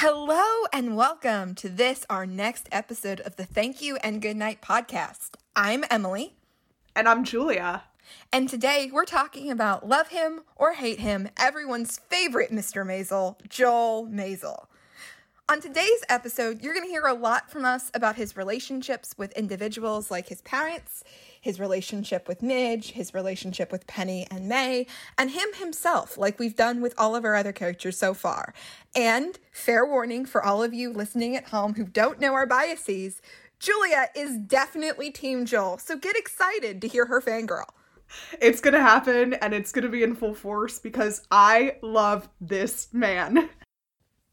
[0.00, 4.60] Hello and welcome to this, our next episode of the Thank You and Good Night
[4.60, 5.30] podcast.
[5.56, 6.34] I'm Emily.
[6.94, 7.84] And I'm Julia.
[8.30, 12.84] And today we're talking about love him or hate him, everyone's favorite Mr.
[12.86, 14.66] Maisel, Joel Maisel.
[15.48, 19.30] On today's episode, you're going to hear a lot from us about his relationships with
[19.38, 21.04] individuals like his parents,
[21.40, 26.56] his relationship with Midge, his relationship with Penny and Mei, and him himself, like we've
[26.56, 28.54] done with all of our other characters so far.
[28.96, 33.22] And fair warning for all of you listening at home who don't know our biases,
[33.60, 37.66] Julia is definitely Team Joel, so get excited to hear her fangirl.
[38.40, 43.48] It's gonna happen and it's gonna be in full force because I love this man.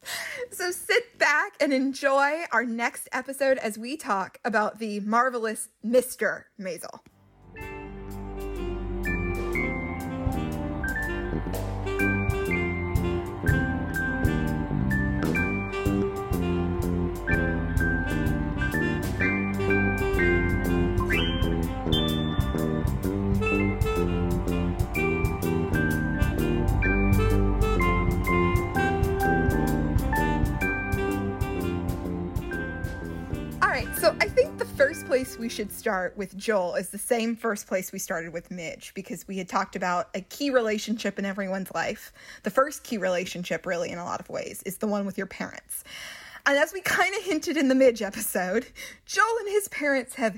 [0.52, 6.44] So sit back and enjoy our next episode as we talk about the marvelous Mr.
[6.60, 7.00] Maisel.
[34.04, 37.68] So I think the first place we should start with Joel is the same first
[37.68, 41.72] place we started with Midge because we had talked about a key relationship in everyone's
[41.74, 42.12] life.
[42.44, 45.28] The first key relationship, really, in a lot of ways, is the one with your
[45.28, 45.86] parents.
[46.46, 48.68] And as we kind of hinted in the Midge episode,
[49.06, 50.38] Joel and his parents have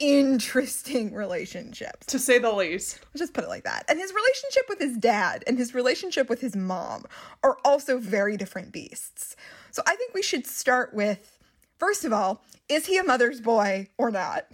[0.00, 2.06] interesting relationships.
[2.08, 2.98] To say the least.
[3.12, 3.84] Let's just put it like that.
[3.88, 7.04] And his relationship with his dad and his relationship with his mom
[7.44, 9.36] are also very different beasts.
[9.70, 11.39] So I think we should start with
[11.80, 14.46] First of all, is he a mother's boy or not?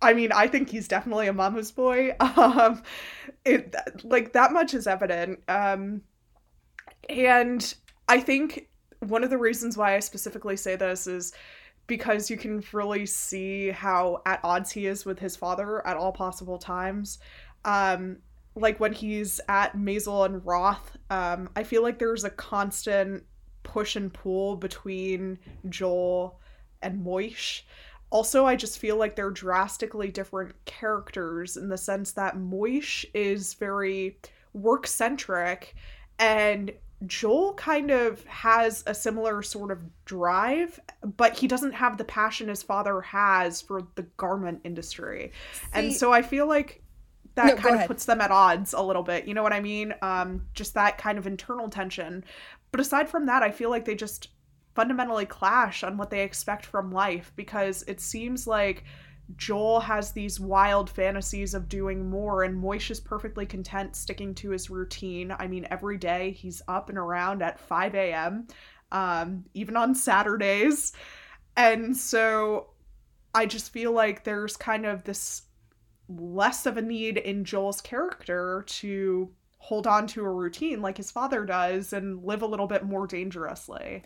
[0.00, 2.16] I mean, I think he's definitely a mama's boy.
[2.36, 2.82] Um,
[3.44, 5.40] it like that much is evident.
[5.46, 6.02] Um,
[7.08, 7.74] and
[8.08, 8.68] I think
[9.00, 11.32] one of the reasons why I specifically say this is
[11.86, 16.12] because you can really see how at odds he is with his father at all
[16.12, 17.18] possible times.
[17.66, 18.18] Um,
[18.56, 23.24] like when he's at Maisel and Roth, um, I feel like there's a constant
[23.64, 25.38] push and pull between
[25.68, 26.38] Joel
[26.80, 27.62] and Moish.
[28.10, 33.54] Also, I just feel like they're drastically different characters in the sense that Moish is
[33.54, 34.16] very
[34.52, 35.74] work centric
[36.20, 36.72] and
[37.06, 40.78] Joel kind of has a similar sort of drive,
[41.16, 45.32] but he doesn't have the passion his father has for the garment industry.
[45.52, 46.82] See, and so I feel like
[47.34, 49.26] that no, kind of puts them at odds a little bit.
[49.26, 49.94] You know what I mean?
[50.02, 52.24] Um, just that kind of internal tension.
[52.74, 54.30] But aside from that, I feel like they just
[54.74, 58.82] fundamentally clash on what they expect from life because it seems like
[59.36, 64.50] Joel has these wild fantasies of doing more, and Moish is perfectly content sticking to
[64.50, 65.32] his routine.
[65.38, 68.48] I mean, every day he's up and around at 5 a.m.,
[68.90, 70.94] um, even on Saturdays.
[71.56, 72.70] And so
[73.32, 75.42] I just feel like there's kind of this
[76.08, 79.30] less of a need in Joel's character to
[79.64, 83.06] hold on to a routine like his father does and live a little bit more
[83.06, 84.02] dangerously.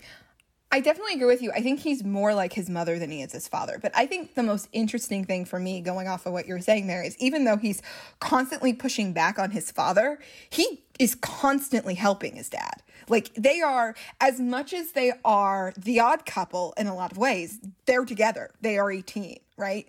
[0.71, 1.51] I definitely agree with you.
[1.51, 3.77] I think he's more like his mother than he is his father.
[3.83, 6.87] But I think the most interesting thing for me, going off of what you're saying
[6.87, 7.83] there, is even though he's
[8.21, 12.83] constantly pushing back on his father, he is constantly helping his dad.
[13.09, 17.19] Like they are, as much as they are the odd couple in a lot of
[17.19, 18.51] ways, they're together.
[18.61, 19.89] They are a team, right?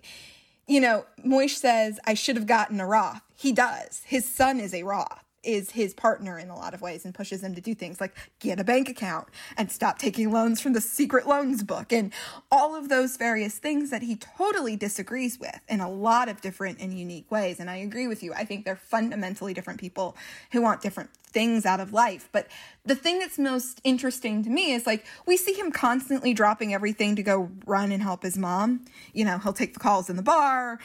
[0.66, 3.22] You know, Moish says, I should have gotten a Roth.
[3.36, 4.02] He does.
[4.04, 7.42] His son is a Roth is his partner in a lot of ways and pushes
[7.42, 10.80] him to do things like get a bank account and stop taking loans from the
[10.80, 12.12] secret loans book and
[12.50, 16.78] all of those various things that he totally disagrees with in a lot of different
[16.80, 17.58] and unique ways.
[17.58, 18.32] And I agree with you.
[18.34, 20.16] I think they're fundamentally different people
[20.52, 22.28] who want different things out of life.
[22.32, 22.48] But
[22.84, 27.16] the thing that's most interesting to me is like we see him constantly dropping everything
[27.16, 28.84] to go run and help his mom.
[29.12, 30.80] You know, he'll take the calls in the bar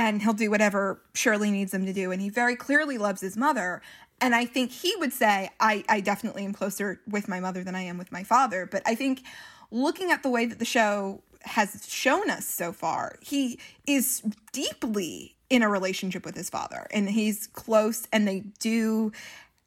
[0.00, 2.10] and he'll do whatever Shirley needs him to do.
[2.10, 3.82] And he very clearly loves his mother.
[4.18, 7.74] And I think he would say, I, I definitely am closer with my mother than
[7.74, 8.64] I am with my father.
[8.64, 9.22] But I think
[9.70, 15.36] looking at the way that the show has shown us so far, he is deeply
[15.50, 19.10] in a relationship with his father and he's close and they do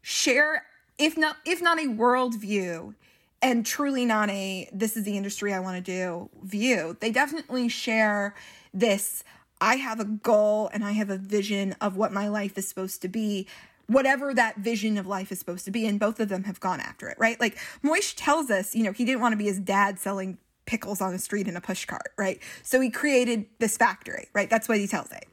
[0.01, 0.63] share
[0.97, 2.95] if not if not a worldview
[3.41, 6.95] and truly not a this is the industry I want to do view.
[7.01, 8.33] They definitely share
[8.73, 9.25] this
[9.63, 13.01] I have a goal and I have a vision of what my life is supposed
[13.03, 13.47] to be,
[13.87, 15.87] whatever that vision of life is supposed to be.
[15.87, 17.39] And both of them have gone after it, right?
[17.39, 20.99] Like Moish tells us, you know, he didn't want to be his dad selling pickles
[20.99, 22.41] on the street in a push cart, right?
[22.61, 24.49] So he created this factory, right?
[24.49, 25.27] That's what he tells it.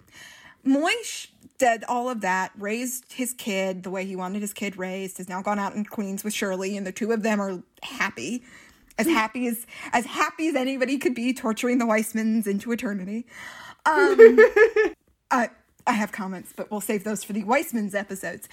[0.64, 1.26] Moish
[1.58, 5.28] did all of that, raised his kid the way he wanted his kid raised, has
[5.28, 8.44] now gone out in Queens with Shirley, and the two of them are happy.
[8.98, 9.12] As hmm.
[9.12, 13.24] happy as as happy as anybody could be torturing the Weissmans into eternity.
[13.86, 14.16] Um
[15.30, 15.50] I
[15.86, 18.48] I have comments, but we'll save those for the Weissmans episodes.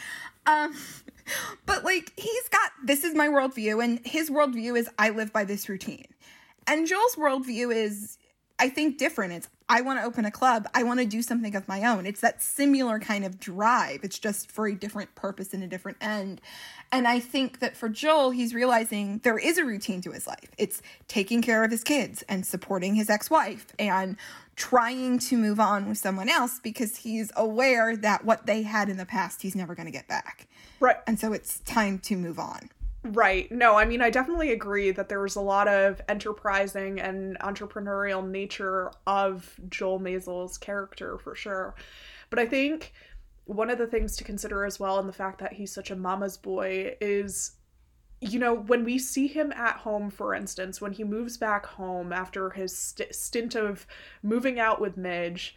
[0.45, 0.74] Um
[1.65, 5.44] but like he's got this is my worldview, and his worldview is I live by
[5.44, 6.07] this routine.
[6.65, 8.18] And Joel's worldview is
[8.59, 9.33] I think different.
[9.33, 10.68] It's I want to open a club.
[10.74, 12.06] I want to do something of my own.
[12.06, 14.00] It's that similar kind of drive.
[14.03, 16.39] It's just for a different purpose and a different end.
[16.91, 20.50] And I think that for Joel, he's realizing there is a routine to his life.
[20.57, 24.15] It's taking care of his kids and supporting his ex-wife and
[24.57, 28.98] trying to move on with someone else because he's aware that what they had in
[28.98, 30.48] the past he's never going to get back.
[30.80, 30.98] Right.
[31.06, 32.69] And so it's time to move on.
[33.04, 33.50] Right.
[33.51, 38.27] No, I mean, I definitely agree that there was a lot of enterprising and entrepreneurial
[38.27, 41.75] nature of Joel Maisel's character for sure.
[42.31, 42.94] But I think
[43.45, 45.95] one of the things to consider as well, and the fact that he's such a
[45.95, 47.51] mama's boy, is
[48.19, 52.11] you know, when we see him at home, for instance, when he moves back home
[52.11, 53.85] after his st- stint of
[54.23, 55.55] moving out with Midge,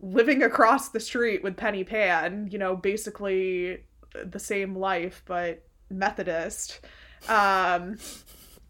[0.00, 6.80] living across the street with Penny Pan, you know, basically the same life, but Methodist.
[7.28, 7.98] Um,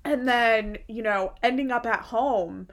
[0.05, 2.69] and then, you know, ending up at home.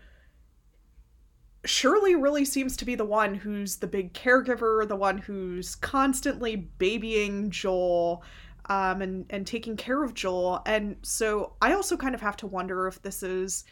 [1.63, 6.55] Shirley really seems to be the one who's the big caregiver, the one who's constantly
[6.55, 8.23] babying Joel
[8.71, 10.61] um, and, and taking care of Joel.
[10.65, 13.65] And so I also kind of have to wonder if this is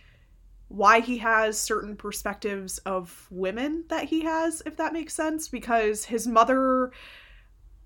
[0.68, 6.04] why he has certain perspectives of women that he has, if that makes sense, because
[6.04, 6.92] his mother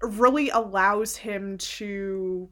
[0.02, 2.50] really allows him to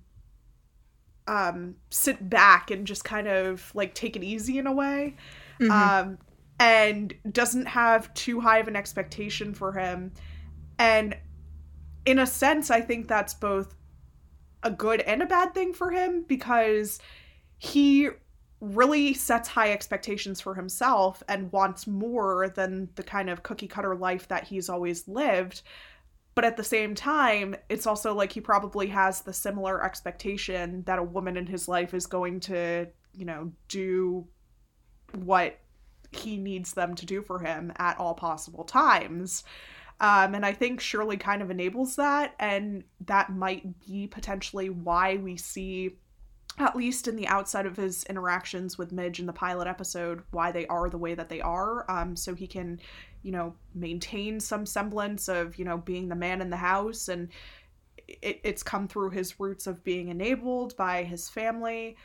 [1.27, 5.15] um sit back and just kind of like take it easy in a way
[5.59, 5.71] mm-hmm.
[5.71, 6.17] um
[6.59, 10.11] and doesn't have too high of an expectation for him
[10.79, 11.15] and
[12.07, 13.75] in a sense i think that's both
[14.63, 16.99] a good and a bad thing for him because
[17.57, 18.09] he
[18.59, 23.95] really sets high expectations for himself and wants more than the kind of cookie cutter
[23.95, 25.63] life that he's always lived.
[26.35, 30.99] But at the same time it's also like he probably has the similar expectation that
[30.99, 34.27] a woman in his life is going to you know do
[35.13, 35.59] what
[36.11, 39.43] he needs them to do for him at all possible times
[40.01, 45.15] um, and i think shirley kind of enables that and that might be potentially why
[45.15, 45.95] we see
[46.57, 50.51] at least in the outside of his interactions with Midge in the pilot episode, why
[50.51, 51.89] they are the way that they are.
[51.89, 52.79] Um, so he can,
[53.23, 57.07] you know, maintain some semblance of, you know, being the man in the house.
[57.07, 57.29] And
[58.07, 61.95] it, it's come through his roots of being enabled by his family.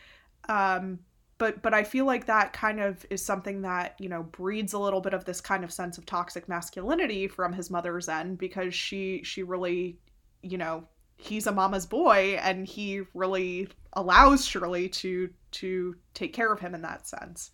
[0.49, 1.01] Um,
[1.39, 4.79] but but I feel like that kind of is something that you know breeds a
[4.79, 8.75] little bit of this kind of sense of toxic masculinity from his mother's end because
[8.75, 9.99] she she really
[10.43, 10.85] you know
[11.17, 16.75] he's a mama's boy and he really allows Shirley to to take care of him
[16.75, 17.51] in that sense.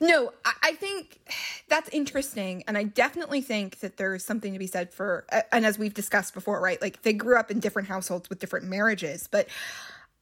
[0.00, 0.32] No,
[0.62, 1.20] I think
[1.68, 2.64] that's interesting.
[2.66, 6.32] And I definitely think that there's something to be said for, and as we've discussed
[6.32, 6.80] before, right?
[6.80, 9.28] Like they grew up in different households with different marriages.
[9.30, 9.48] But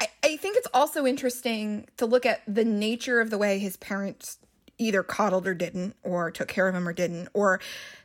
[0.02, 3.76] I, I think it's also interesting to look at the nature of the way his
[3.76, 4.38] parents
[4.78, 7.60] either coddled or didn't, or took care of him or didn't, or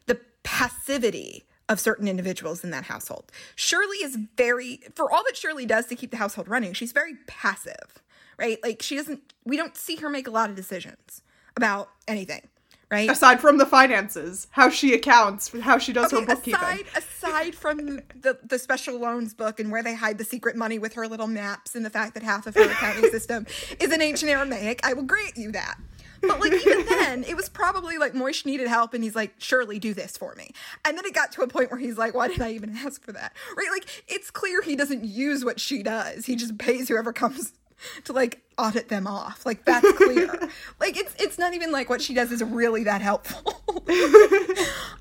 [0.06, 3.32] the passivity of certain individuals in that household.
[3.56, 7.16] Shirley is very, for all that Shirley does to keep the household running, she's very
[7.26, 8.04] passive,
[8.38, 8.60] right?
[8.62, 11.24] Like she doesn't, we don't see her make a lot of decisions
[11.56, 12.48] about anything.
[12.90, 13.10] Right.
[13.10, 16.56] Aside from the finances, how she accounts, how she does okay, her bookkeeping.
[16.56, 20.80] Aside, aside from the, the special loans book and where they hide the secret money
[20.80, 23.46] with her little maps and the fact that half of her accounting system
[23.82, 25.78] is in ancient Aramaic, I will grant you that.
[26.22, 29.80] But like even then, it was probably like Moish needed help, and he's like, "Shirley
[29.80, 30.52] do this for me."
[30.84, 33.04] And then it got to a point where he's like, "Why did I even ask
[33.04, 33.68] for that?" Right?
[33.72, 36.26] Like it's clear he doesn't use what she does.
[36.26, 37.54] He just pays whoever comes
[38.06, 39.46] to like audit them off.
[39.46, 40.28] Like that's clear.
[40.80, 43.64] like it's it's not even like what she does is really that helpful.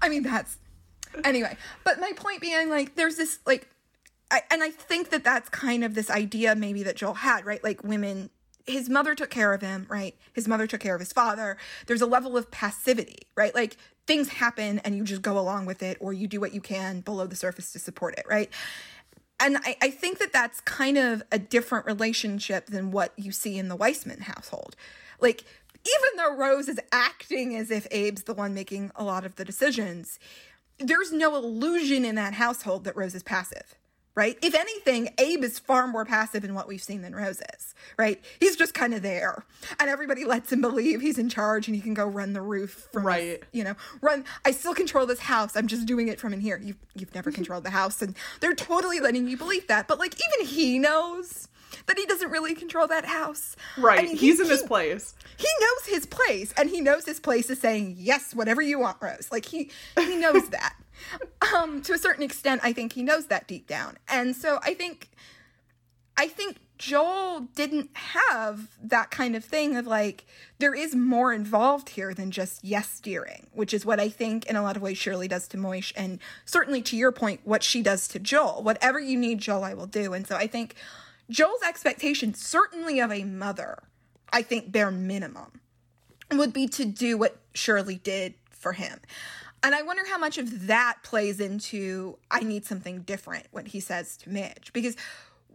[0.00, 0.58] I mean that's
[1.24, 1.56] anyway.
[1.84, 3.68] But my point being like there's this like
[4.30, 7.62] I, and I think that that's kind of this idea maybe that Joel had, right?
[7.62, 8.30] Like women
[8.66, 10.16] his mother took care of him, right?
[10.32, 11.56] His mother took care of his father.
[11.86, 13.54] There's a level of passivity, right?
[13.54, 16.60] Like things happen and you just go along with it or you do what you
[16.60, 18.50] can below the surface to support it, right?
[19.38, 23.58] And I, I think that that's kind of a different relationship than what you see
[23.58, 24.76] in the Weissman household.
[25.20, 25.44] Like,
[25.84, 29.44] even though Rose is acting as if Abe's the one making a lot of the
[29.44, 30.18] decisions,
[30.78, 33.76] there's no illusion in that household that Rose is passive
[34.16, 34.38] right?
[34.42, 38.20] If anything, Abe is far more passive in what we've seen than Rose is, right?
[38.40, 39.44] He's just kind of there.
[39.78, 42.88] And everybody lets him believe he's in charge and he can go run the roof
[42.92, 43.42] from right.
[43.52, 45.54] You know, run I still control this house.
[45.54, 46.58] I'm just doing it from in here.
[46.60, 49.86] You've you've never controlled the house and they're totally letting you believe that.
[49.86, 51.48] But like even he knows
[51.84, 53.54] that he doesn't really control that house.
[53.76, 54.00] Right.
[54.00, 55.14] I mean, he's he, in his place.
[55.36, 58.96] He knows his place and he knows his place is saying, "Yes, whatever you want,
[59.02, 60.74] Rose." Like he he knows that
[61.54, 63.98] um, to a certain extent, I think he knows that deep down.
[64.08, 65.10] And so I think,
[66.16, 70.26] I think Joel didn't have that kind of thing of like,
[70.58, 74.56] there is more involved here than just yes steering, which is what I think in
[74.56, 77.82] a lot of ways Shirley does to Moish, and certainly to your point, what she
[77.82, 78.62] does to Joel.
[78.62, 80.12] Whatever you need, Joel, I will do.
[80.12, 80.74] And so I think
[81.30, 83.82] Joel's expectation, certainly of a mother,
[84.32, 85.60] I think bare minimum,
[86.30, 89.00] would be to do what Shirley did for him.
[89.66, 93.80] And I wonder how much of that plays into I need something different when he
[93.80, 94.72] says to Midge.
[94.72, 94.94] Because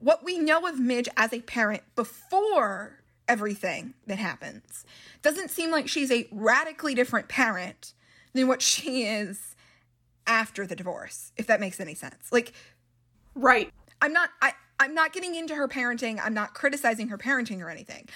[0.01, 2.99] what we know of Midge as a parent before
[3.29, 4.83] everything that happens
[5.21, 7.93] doesn't seem like she's a radically different parent
[8.33, 9.55] than what she is
[10.27, 12.33] after the divorce, if that makes any sense.
[12.33, 12.51] Like
[13.33, 13.71] Right.
[14.01, 16.19] I'm not I, I'm not getting into her parenting.
[16.21, 18.09] I'm not criticizing her parenting or anything.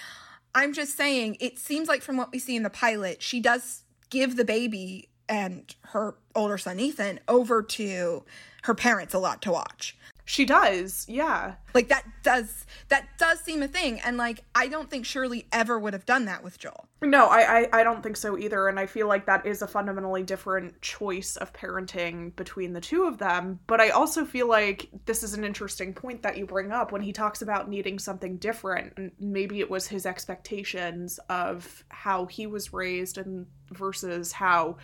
[0.54, 3.84] I'm just saying it seems like from what we see in the pilot, she does
[4.10, 8.24] give the baby and her older son Ethan over to
[8.64, 9.96] her parents a lot to watch.
[10.28, 11.54] She does, yeah.
[11.76, 15.78] Like that does that does seem a thing, and like I don't think Shirley ever
[15.78, 16.88] would have done that with Joel.
[17.04, 19.68] No, I, I I don't think so either, and I feel like that is a
[19.68, 23.60] fundamentally different choice of parenting between the two of them.
[23.68, 27.04] But I also feel like this is an interesting point that you bring up when
[27.04, 32.48] he talks about needing something different, and maybe it was his expectations of how he
[32.48, 34.78] was raised and versus how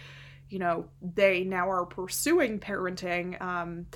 [0.51, 3.87] you know they now are pursuing parenting um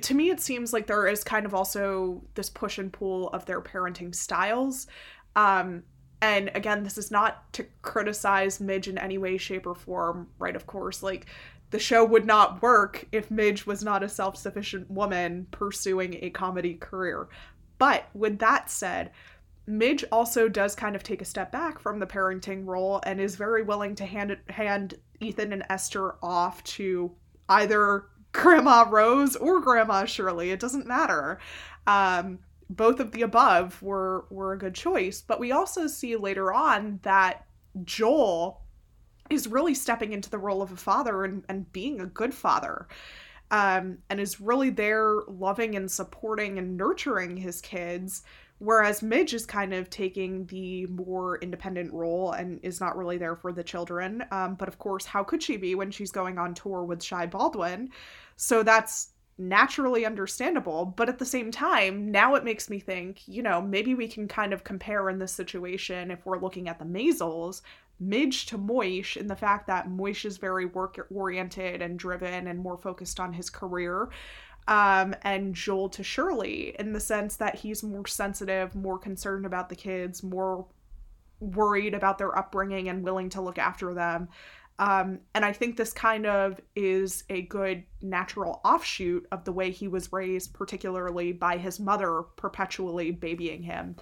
[0.00, 3.44] to me it seems like there is kind of also this push and pull of
[3.44, 4.86] their parenting styles.
[5.36, 5.82] Um
[6.20, 10.56] and again this is not to criticize midge in any way shape or form right?
[10.56, 11.26] Of course like
[11.70, 16.74] the show would not work if midge was not a self-sufficient woman pursuing a comedy
[16.74, 17.28] career.
[17.78, 19.10] But with that said
[19.66, 23.36] Midge also does kind of take a step back from the parenting role and is
[23.36, 27.12] very willing to hand hand Ethan and Esther off to
[27.48, 30.50] either Grandma Rose or Grandma Shirley.
[30.50, 31.38] It doesn't matter.
[31.86, 32.40] Um,
[32.70, 36.98] both of the above were were a good choice, but we also see later on
[37.02, 37.46] that
[37.84, 38.62] Joel
[39.30, 42.88] is really stepping into the role of a father and, and being a good father.
[43.50, 48.22] Um, and is really there loving and supporting and nurturing his kids
[48.62, 53.34] Whereas Midge is kind of taking the more independent role and is not really there
[53.34, 54.24] for the children.
[54.30, 57.26] Um, but of course, how could she be when she's going on tour with Shy
[57.26, 57.90] Baldwin?
[58.36, 60.84] So that's naturally understandable.
[60.84, 64.28] But at the same time, now it makes me think, you know, maybe we can
[64.28, 67.62] kind of compare in this situation if we're looking at the Maisels,
[67.98, 72.60] Midge to Moish in the fact that Moish is very work oriented and driven and
[72.60, 74.08] more focused on his career
[74.68, 79.68] um, and Joel to Shirley in the sense that he's more sensitive, more concerned about
[79.68, 80.66] the kids, more
[81.40, 84.28] worried about their upbringing and willing to look after them.
[84.78, 89.70] Um, and I think this kind of is a good natural offshoot of the way
[89.70, 93.96] he was raised, particularly by his mother perpetually babying him.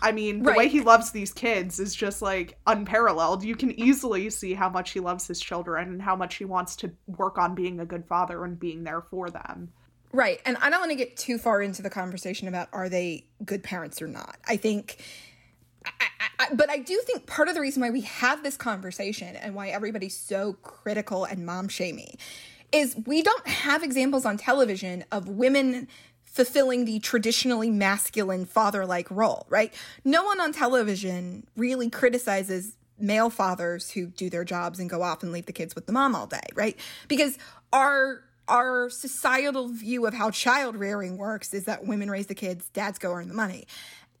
[0.00, 0.58] I mean, the right.
[0.58, 3.44] way he loves these kids is just like unparalleled.
[3.44, 6.76] You can easily see how much he loves his children and how much he wants
[6.76, 9.70] to work on being a good father and being there for them.
[10.12, 10.40] Right.
[10.44, 13.62] And I don't want to get too far into the conversation about are they good
[13.62, 14.36] parents or not.
[14.46, 15.02] I think,
[15.86, 15.90] I,
[16.38, 19.54] I, but I do think part of the reason why we have this conversation and
[19.54, 22.16] why everybody's so critical and mom shamey
[22.72, 25.88] is we don't have examples on television of women
[26.24, 29.72] fulfilling the traditionally masculine father like role, right?
[30.04, 35.22] No one on television really criticizes male fathers who do their jobs and go off
[35.22, 36.78] and leave the kids with the mom all day, right?
[37.08, 37.36] Because
[37.72, 42.68] our our societal view of how child rearing works is that women raise the kids,
[42.70, 43.66] dads go earn the money.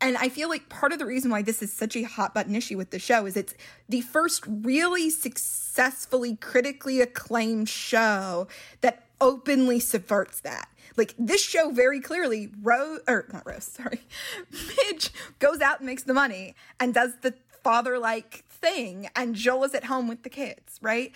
[0.00, 2.56] And I feel like part of the reason why this is such a hot button
[2.56, 3.54] issue with the show is it's
[3.88, 8.48] the first really successfully critically acclaimed show
[8.80, 10.68] that openly subverts that.
[10.96, 14.00] Like this show very clearly, Rose or not Rose, sorry,
[14.50, 19.64] Midge goes out and makes the money and does the father like thing, and Joel
[19.64, 21.12] is at home with the kids, right?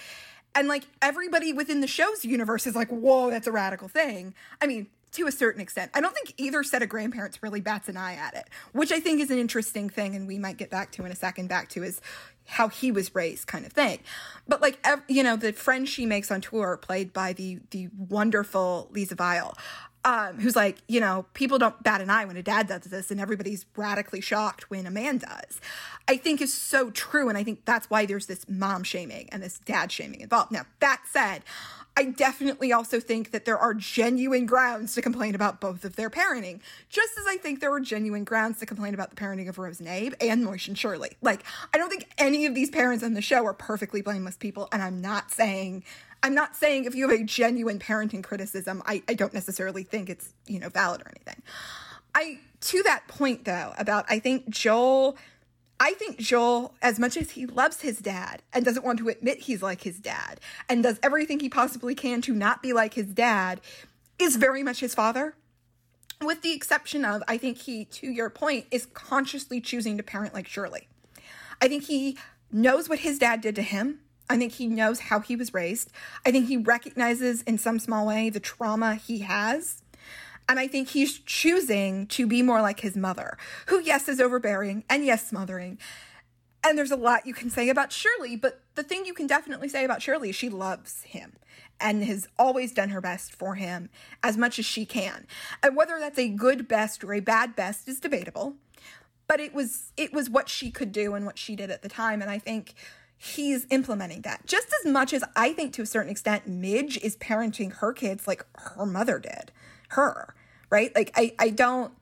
[0.57, 4.35] And like everybody within the show's universe is like, whoa, that's a radical thing.
[4.61, 5.91] I mean, to a certain extent.
[5.95, 9.01] I don't think either set of grandparents really bats an eye at it, which I
[9.01, 11.49] think is an interesting thing, and we might get back to in a second.
[11.49, 12.01] Back to is
[12.45, 14.01] how he was raised, kind of thing.
[14.47, 18.89] But like, you know, the friend she makes on tour, played by the the wonderful
[18.91, 19.57] Liza Weil.
[20.07, 23.11] Um, who's like, you know, people don't bat an eye when a dad does this,
[23.11, 25.61] and everybody's radically shocked when a man does.
[26.07, 29.43] I think is so true, and I think that's why there's this mom shaming and
[29.43, 30.53] this dad shaming involved.
[30.53, 31.43] Now, that said,
[31.97, 36.09] I definitely also think that there are genuine grounds to complain about both of their
[36.09, 39.59] parenting, just as I think there are genuine grounds to complain about the parenting of
[39.59, 41.17] Rose and Abe and Moish and Shirley.
[41.21, 41.43] Like,
[41.75, 44.85] I don't think any of these parents on the show are perfectly blameless people, and
[44.85, 45.83] I'm not saying
[46.23, 50.11] I'm not saying if you have a genuine parenting criticism, I, I don't necessarily think
[50.11, 51.43] it's, you know, valid or anything.
[52.15, 55.17] I to that point though, about I think Joel
[55.79, 59.41] I think Joel, as much as he loves his dad and doesn't want to admit
[59.41, 63.07] he's like his dad and does everything he possibly can to not be like his
[63.07, 63.61] dad,
[64.19, 65.35] is very much his father.
[66.23, 70.33] With the exception of, I think he, to your point, is consciously choosing to parent
[70.33, 70.89] like Shirley.
[71.61, 72.17] I think he
[72.51, 75.91] knows what his dad did to him I think he knows how he was raised.
[76.25, 79.83] I think he recognizes in some small way the trauma he has.
[80.49, 84.85] And I think he's choosing to be more like his mother, who, yes, is overbearing
[84.89, 85.79] and yes, smothering.
[86.65, 89.69] And there's a lot you can say about Shirley, but the thing you can definitely
[89.69, 91.35] say about Shirley is she loves him
[91.81, 93.89] and has always done her best for him
[94.23, 95.27] as much as she can.
[95.63, 98.55] And whether that's a good best or a bad best is debatable,
[99.29, 101.89] but it was it was what she could do and what she did at the
[101.89, 102.75] time and I think
[103.19, 107.17] he's implementing that just as much as I think to a certain extent Midge is
[107.17, 109.53] parenting her kids like her mother did
[109.91, 110.35] her,
[110.71, 110.95] right?
[110.95, 111.93] Like I I don't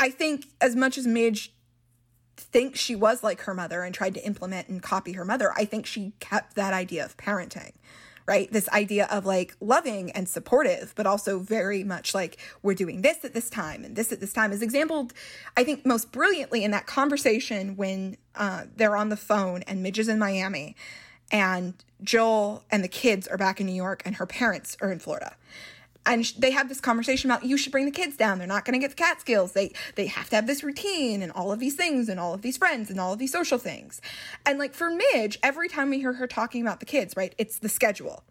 [0.00, 1.52] I think as much as Midge
[2.36, 5.64] thinks she was like her mother and tried to implement and copy her mother, I
[5.64, 7.72] think she kept that idea of parenting
[8.26, 8.50] right?
[8.52, 13.24] This idea of like loving and supportive, but also very much like we're doing this
[13.24, 15.12] at this time and this at this time is exampled,
[15.56, 19.98] I think, most brilliantly in that conversation when uh, they're on the phone and Midge
[19.98, 20.74] is in Miami
[21.30, 24.98] and Joel and the kids are back in New York and her parents are in
[24.98, 25.36] Florida
[26.06, 28.38] and they have this conversation about you should bring the kids down.
[28.38, 31.32] They're not going to get the Catskills they they have to have this routine and
[31.32, 34.00] all of these things and all of these friends and all of these social things.
[34.44, 37.58] And like for midge every time we hear her talking about the kids right it's
[37.58, 38.22] the schedule.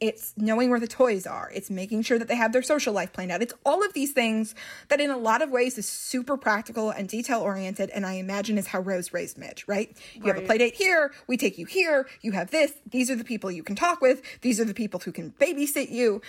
[0.00, 1.50] It's knowing where the toys are.
[1.54, 3.40] It's making sure that they have their social life planned out.
[3.40, 4.54] It's all of these things
[4.88, 8.58] that in a lot of ways is super practical and detail oriented and i imagine
[8.58, 9.96] is how rose raised midge right?
[10.14, 10.34] You right.
[10.34, 11.12] have a play date here.
[11.26, 12.06] We take you here.
[12.20, 12.72] You have this.
[12.90, 14.22] These are the people you can talk with.
[14.40, 16.20] These are the people who can babysit you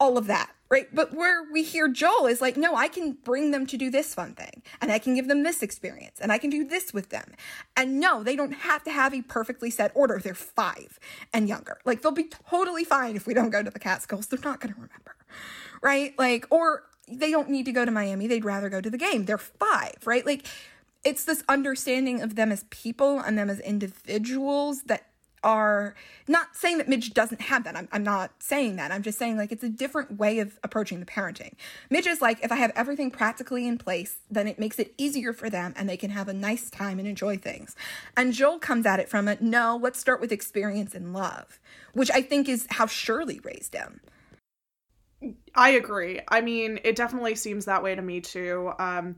[0.00, 0.92] all of that, right?
[0.92, 4.14] But where we hear Joel is like, no, I can bring them to do this
[4.14, 7.10] fun thing and I can give them this experience and I can do this with
[7.10, 7.34] them.
[7.76, 10.18] And no, they don't have to have a perfectly set order.
[10.18, 10.98] They're five
[11.34, 11.78] and younger.
[11.84, 14.26] Like they'll be totally fine if we don't go to the Catskills.
[14.26, 15.16] They're not going to remember,
[15.82, 16.18] right?
[16.18, 18.26] Like, or they don't need to go to Miami.
[18.26, 19.26] They'd rather go to the game.
[19.26, 20.24] They're five, right?
[20.24, 20.46] Like,
[21.04, 25.09] it's this understanding of them as people and them as individuals that
[25.42, 25.94] are
[26.28, 27.76] not saying that Midge doesn't have that.
[27.76, 28.92] I'm, I'm not saying that.
[28.92, 31.52] I'm just saying like it's a different way of approaching the parenting.
[31.88, 35.32] Midge is like, if I have everything practically in place, then it makes it easier
[35.32, 37.74] for them and they can have a nice time and enjoy things.
[38.16, 41.58] And Joel comes at it from a no, let's start with experience and love,
[41.94, 44.00] which I think is how Shirley raised him.
[45.54, 46.20] I agree.
[46.28, 48.72] I mean, it definitely seems that way to me too.
[48.78, 49.16] Um,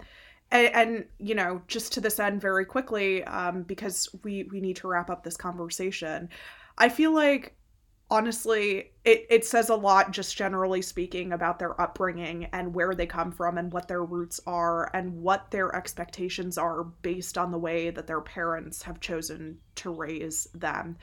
[0.53, 4.77] and, and, you know just to this end very quickly um, because we we need
[4.77, 6.29] to wrap up this conversation.
[6.79, 7.57] I feel like
[8.11, 13.07] honestly it, it says a lot just generally speaking about their upbringing and where they
[13.07, 17.59] come from and what their roots are and what their expectations are based on the
[17.59, 20.97] way that their parents have chosen to raise them.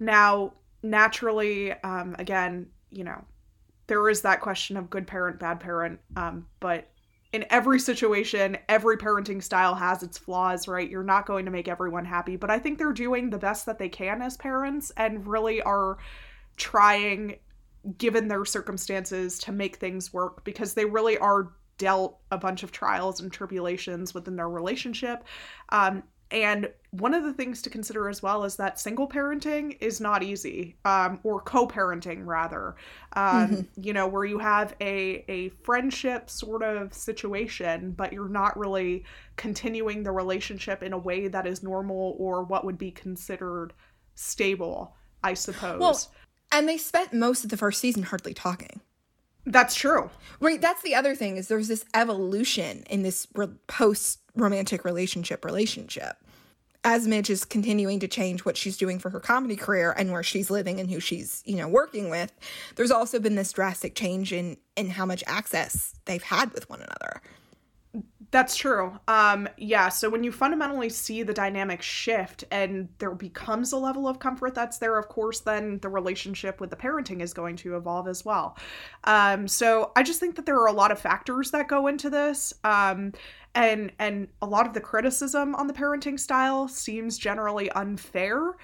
[0.00, 3.24] Now naturally um, again you know
[3.86, 6.88] there is that question of good parent bad parent um, but
[7.34, 10.88] in every situation, every parenting style has its flaws, right?
[10.88, 13.76] You're not going to make everyone happy, but I think they're doing the best that
[13.76, 15.98] they can as parents and really are
[16.56, 17.34] trying,
[17.98, 22.70] given their circumstances, to make things work because they really are dealt a bunch of
[22.70, 25.24] trials and tribulations within their relationship.
[25.70, 30.00] Um, and one of the things to consider as well is that single parenting is
[30.00, 32.76] not easy, um, or co-parenting rather.
[33.14, 33.82] Um, mm-hmm.
[33.82, 39.04] You know, where you have a a friendship sort of situation, but you're not really
[39.36, 43.72] continuing the relationship in a way that is normal or what would be considered
[44.14, 44.96] stable.
[45.22, 45.80] I suppose.
[45.80, 46.00] Well,
[46.52, 48.80] and they spent most of the first season hardly talking.
[49.46, 50.10] That's true.
[50.40, 50.60] Right.
[50.60, 56.16] That's the other thing is there's this evolution in this re- post romantic relationship relationship.
[56.86, 60.22] As Midge is continuing to change what she's doing for her comedy career and where
[60.22, 62.30] she's living and who she's, you know, working with,
[62.76, 66.80] there's also been this drastic change in in how much access they've had with one
[66.80, 67.22] another.
[68.30, 68.98] That's true.
[69.06, 74.08] Um, yeah, so when you fundamentally see the dynamic shift and there becomes a level
[74.08, 77.76] of comfort that's there, of course, then the relationship with the parenting is going to
[77.76, 78.58] evolve as well.
[79.04, 82.10] Um, so I just think that there are a lot of factors that go into
[82.10, 82.52] this.
[82.64, 83.12] Um,
[83.54, 88.56] and and a lot of the criticism on the parenting style seems generally unfair.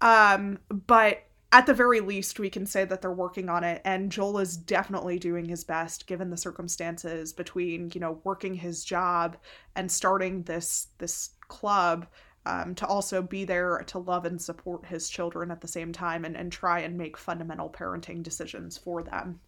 [0.00, 4.12] Um, but at the very least, we can say that they're working on it, and
[4.12, 9.36] Joel is definitely doing his best given the circumstances between you know working his job
[9.76, 12.06] and starting this this club.
[12.46, 16.24] Um, to also be there to love and support his children at the same time
[16.24, 19.40] and, and try and make fundamental parenting decisions for them.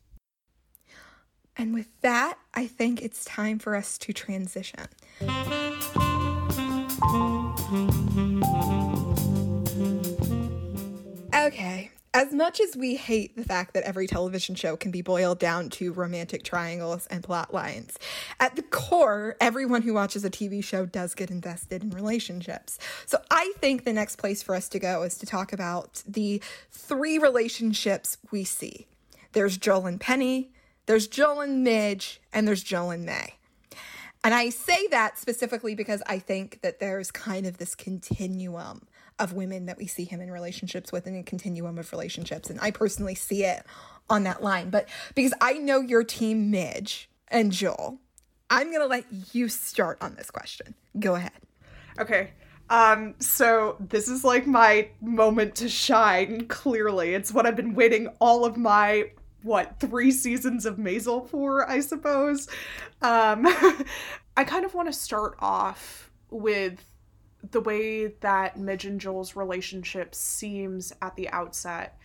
[1.57, 4.87] And with that, I think it's time for us to transition.
[11.35, 11.91] Okay.
[12.13, 15.71] As much as we hate the fact that every television show can be boiled down
[15.71, 17.97] to romantic triangles and plot lines,
[18.41, 22.81] at the core, everyone who watches a TV show does get invested in relationships.
[23.07, 26.43] So I think the next place for us to go is to talk about the
[26.73, 28.89] three relationships we see.
[29.33, 30.51] There's Joel and Penny,
[30.91, 33.37] there's Joel and Midge, and there's Joel and Mei.
[34.25, 39.33] And I say that specifically because I think that there's kind of this continuum of
[39.33, 42.51] women that we see him in relationships with and a continuum of relationships.
[42.51, 43.65] And I personally see it
[44.09, 44.71] on that line.
[44.71, 48.01] But because I know your team, Midge and Joel,
[48.51, 50.75] I'm going to let you start on this question.
[50.99, 51.31] Go ahead.
[52.01, 52.33] Okay.
[52.69, 57.15] Um, so this is like my moment to shine, clearly.
[57.15, 59.11] It's what I've been waiting all of my
[59.43, 62.49] what three seasons of Maisel for, I suppose.
[63.03, 63.47] Um,
[64.37, 66.85] I kind of want to start off with
[67.51, 71.99] the way that Midge and Joel's relationship seems at the outset.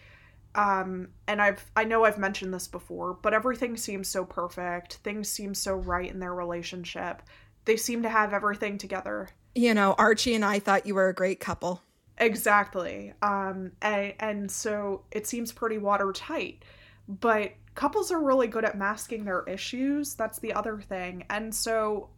[0.55, 4.95] Um, and I've I know I've mentioned this before, but everything seems so perfect.
[4.95, 7.21] Things seem so right in their relationship.
[7.65, 9.29] They seem to have everything together.
[9.53, 11.81] You know, Archie and I thought you were a great couple.
[12.17, 13.13] Exactly.
[13.21, 16.63] Um, and, and so it seems pretty watertight.
[17.07, 20.15] But couples are really good at masking their issues.
[20.15, 21.25] That's the other thing.
[21.29, 22.09] And so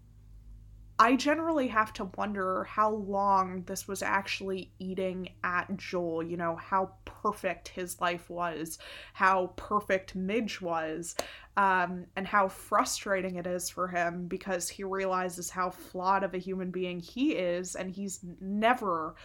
[1.00, 6.56] I generally have to wonder how long this was actually eating at Joel, you know,
[6.56, 8.80] how perfect his life was,
[9.14, 11.16] how perfect Midge was,
[11.56, 16.40] um, and how frustrating it is for him because he realizes how flawed of a
[16.40, 19.16] human being he is, and he's never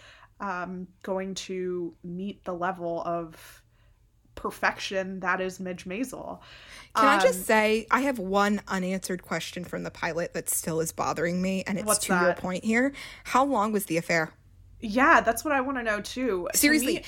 [0.40, 3.62] um, going to meet the level of
[4.34, 6.40] perfection that is Midge Maisel.
[6.94, 10.50] Can um, I just um, say I have one unanswered question from the pilot that
[10.50, 12.22] still is bothering me, and it's to that?
[12.22, 12.92] your point here.
[13.24, 14.32] How long was the affair?
[14.80, 16.48] Yeah, that's what I want to know too.
[16.54, 17.06] Seriously, to me,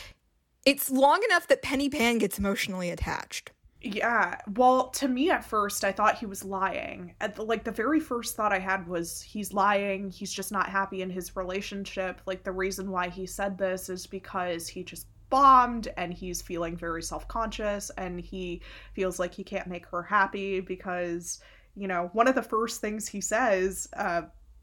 [0.65, 3.51] it's long enough that Penny Pan gets emotionally attached.
[3.85, 4.37] Yeah.
[4.57, 7.15] Well, to me at first, I thought he was lying.
[7.21, 10.09] At the, like the very first thought I had was he's lying.
[10.11, 12.23] He's just not happy in his relationship.
[12.25, 16.77] Like the reason why he said this is because he just bombed and he's feeling
[16.77, 21.41] very self-conscious and he feels like he can't make her happy because
[21.75, 24.23] you know one of the first things he says uh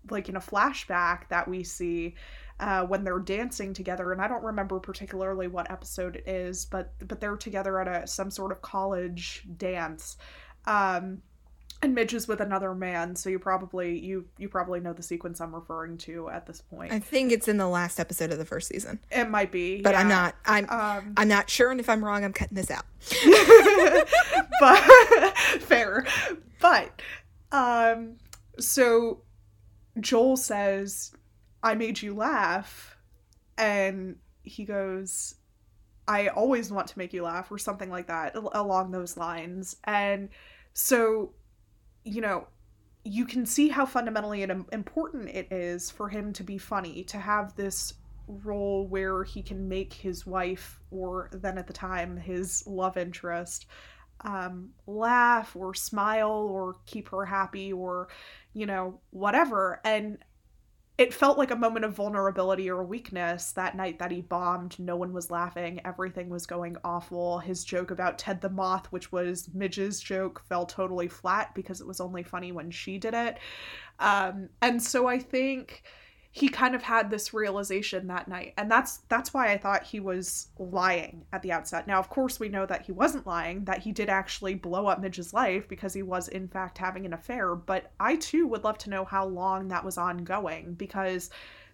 [0.10, 2.16] like in a flashback that we see
[2.62, 6.94] uh, when they're dancing together and i don't remember particularly what episode it is but
[7.06, 10.16] but they're together at a some sort of college dance
[10.68, 11.22] um
[11.84, 15.42] and Midge is with another man, so you probably you you probably know the sequence
[15.42, 16.92] I'm referring to at this point.
[16.92, 19.00] I think it's in the last episode of the first season.
[19.10, 20.00] It might be, but yeah.
[20.02, 20.36] I'm not.
[20.46, 22.86] I'm um, I'm not sure, and if I'm wrong, I'm cutting this out.
[24.60, 26.06] but fair,
[26.60, 27.02] but
[27.52, 28.18] um,
[28.60, 29.24] so
[30.00, 31.14] Joel says,
[31.64, 32.96] "I made you laugh,"
[33.58, 35.36] and he goes,
[36.08, 40.30] "I always want to make you laugh," or something like that along those lines, and
[40.74, 41.34] so
[42.04, 42.48] you know,
[43.04, 47.56] you can see how fundamentally important it is for him to be funny, to have
[47.56, 47.94] this
[48.28, 53.66] role where he can make his wife, or then at the time, his love interest,
[54.24, 58.08] um, laugh or smile or keep her happy or,
[58.54, 59.82] you know, whatever.
[59.84, 60.20] And
[61.02, 64.78] it felt like a moment of vulnerability or weakness that night that he bombed.
[64.78, 65.82] No one was laughing.
[65.84, 67.40] Everything was going awful.
[67.40, 71.88] His joke about Ted the Moth, which was Midge's joke, fell totally flat because it
[71.88, 73.40] was only funny when she did it.
[73.98, 75.82] Um, and so I think
[76.34, 78.54] he kind of had this realization that night.
[78.58, 81.88] And that's that's why i thought he was lying at the outset.
[81.88, 85.02] Now of course we know that he wasn't lying that he did actually blow up
[85.02, 87.56] midge's life because he was in fact having an affair.
[87.56, 91.30] But i too would love to know how long that was ongoing because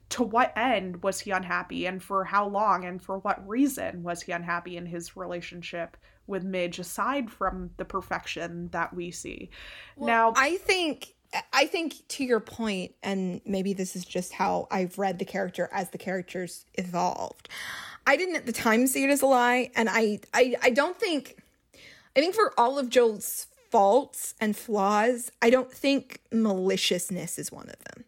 [0.09, 1.85] to what end was he unhappy?
[1.85, 6.43] And for how long and for what reason was he unhappy in his relationship with
[6.43, 9.49] Midge aside from the perfection that we see.
[9.95, 11.13] Well, now, I think
[11.51, 15.69] I think to your point, and maybe this is just how I've read the character
[15.71, 17.49] as the characters evolved.
[18.05, 20.97] I didn't at the time see it as a lie, and I I, I don't
[20.97, 21.37] think
[22.15, 27.69] I think for all of Joel's faults and flaws, I don't think maliciousness is one
[27.69, 28.05] of them.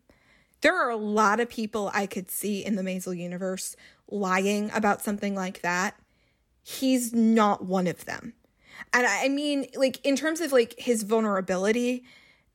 [0.62, 3.76] There are a lot of people I could see in the Maisel universe
[4.10, 5.96] lying about something like that.
[6.64, 8.34] He's not one of them.
[8.94, 12.04] And I mean, like, in terms of like his vulnerability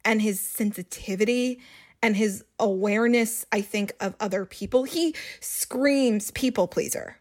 [0.04, 1.60] and his sensitivity
[2.02, 7.16] and his awareness, I think, of other people, he screams people pleaser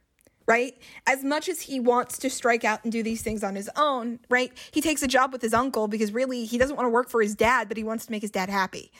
[0.45, 0.77] right?
[1.07, 4.19] As much as he wants to strike out and do these things on his own,
[4.29, 4.51] right?
[4.71, 7.21] He takes a job with his uncle because really he doesn't want to work for
[7.21, 8.91] his dad, but he wants to make his dad happy.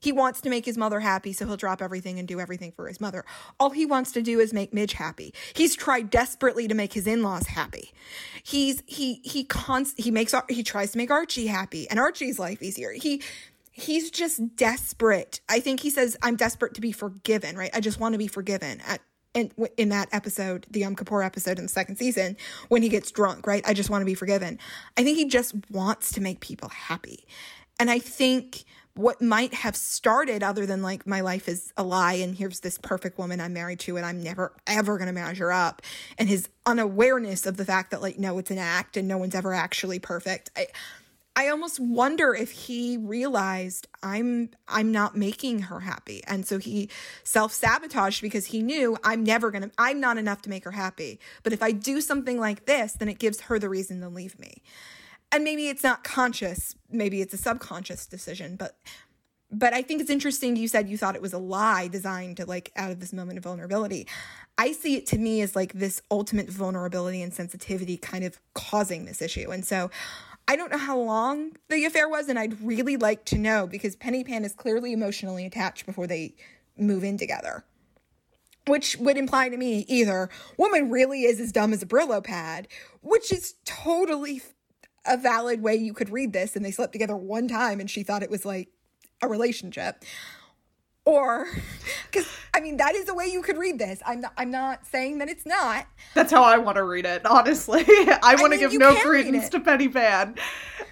[0.00, 2.88] He wants to make his mother happy, so he'll drop everything and do everything for
[2.88, 3.24] his mother.
[3.58, 5.34] All he wants to do is make Midge happy.
[5.54, 7.92] He's tried desperately to make his in-laws happy.
[8.42, 12.62] He's he he const he makes he tries to make Archie happy and Archie's life
[12.62, 12.92] easier.
[12.92, 13.22] He
[13.72, 15.40] he's just desperate.
[15.48, 17.70] I think he says I'm desperate to be forgiven, right?
[17.74, 19.00] I just want to be forgiven at
[19.34, 22.36] in, in that episode, the Yom Kippur episode in the second season,
[22.68, 23.62] when he gets drunk, right?
[23.66, 24.58] I just want to be forgiven.
[24.96, 27.26] I think he just wants to make people happy.
[27.78, 28.64] And I think
[28.98, 32.78] what might have started other than like my life is a lie and here's this
[32.78, 35.82] perfect woman I'm married to and I'm never ever going to measure up
[36.18, 39.36] and his unawareness of the fact that like no it's an act and no one's
[39.36, 40.50] ever actually perfect.
[40.56, 40.66] I
[41.36, 46.24] I almost wonder if he realized I'm I'm not making her happy.
[46.26, 46.90] And so he
[47.22, 51.20] self-sabotaged because he knew I'm never going to I'm not enough to make her happy.
[51.44, 54.36] But if I do something like this, then it gives her the reason to leave
[54.40, 54.60] me
[55.32, 58.76] and maybe it's not conscious maybe it's a subconscious decision but
[59.50, 62.46] but i think it's interesting you said you thought it was a lie designed to
[62.46, 64.06] like out of this moment of vulnerability.
[64.60, 69.04] I see it to me as like this ultimate vulnerability and sensitivity kind of causing
[69.04, 69.50] this issue.
[69.50, 69.90] And so
[70.48, 73.94] i don't know how long the affair was and i'd really like to know because
[73.94, 76.34] penny pan is clearly emotionally attached before they
[76.76, 77.64] move in together
[78.66, 82.68] which would imply to me either woman really is as dumb as a Brillo pad,
[83.00, 84.42] which is totally
[85.08, 88.02] a valid way you could read this and they slept together one time and she
[88.02, 88.68] thought it was like
[89.22, 90.04] a relationship.
[91.04, 91.48] Or
[92.10, 94.00] because i mean that is the way you could read this.
[94.06, 95.86] I'm not i'm not saying that it's not.
[96.14, 97.84] That's how i want to read it honestly.
[97.88, 100.34] I want to give no credence to penny pan.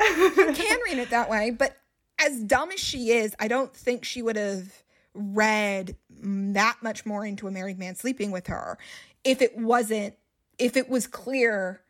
[0.00, 1.76] You can read it that way but
[2.18, 4.82] as dumb as she is i don't think she would have
[5.14, 8.78] read that much more into a married man sleeping with her
[9.24, 10.14] if it wasn't
[10.58, 11.82] if it was clear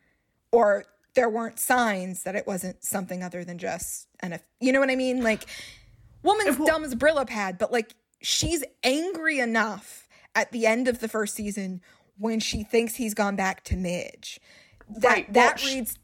[0.51, 0.85] or
[1.17, 4.95] there weren't signs that it wasn't something other than just an you know what I
[4.95, 5.23] mean?
[5.23, 5.47] Like
[6.21, 10.99] woman's well, dumb as Brillo pad, but like she's angry enough at the end of
[10.99, 11.81] the first season
[12.19, 14.39] when she thinks he's gone back to Midge.
[14.89, 15.33] That right.
[15.33, 15.97] that well, reads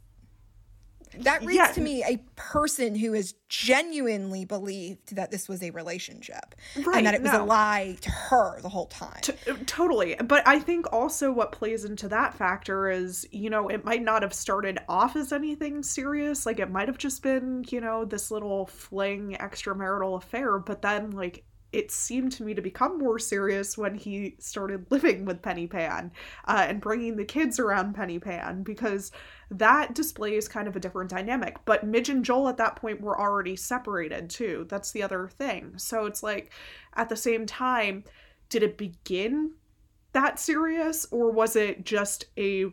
[1.20, 1.72] that reads yeah.
[1.72, 7.06] to me a person who has genuinely believed that this was a relationship right, and
[7.06, 7.44] that it was no.
[7.44, 9.20] a lie to her the whole time.
[9.22, 9.34] T-
[9.66, 10.16] totally.
[10.16, 14.22] But I think also what plays into that factor is, you know, it might not
[14.22, 16.46] have started off as anything serious.
[16.46, 21.12] Like it might have just been, you know, this little fling extramarital affair, but then
[21.12, 25.68] like it seemed to me to become more serious when he started living with Penny
[25.68, 26.12] Pan
[26.46, 29.12] uh, and bringing the kids around Penny Pan because
[29.50, 31.58] that displays kind of a different dynamic.
[31.66, 34.66] But Midge and Joel at that point were already separated too.
[34.70, 35.74] That's the other thing.
[35.78, 36.54] So it's like
[36.96, 38.04] at the same time,
[38.50, 39.52] did it begin
[40.14, 42.68] that serious or was it just a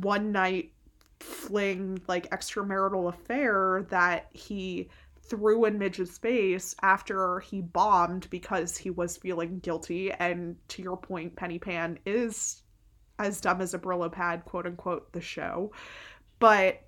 [0.00, 0.72] one night
[1.20, 4.88] fling, like extramarital affair that he
[5.30, 10.12] threw in Midge's face after he bombed because he was feeling guilty.
[10.12, 12.62] And to your point, Penny Pan is
[13.18, 15.72] as dumb as a Brillo pad, quote unquote, the show.
[16.40, 16.80] But,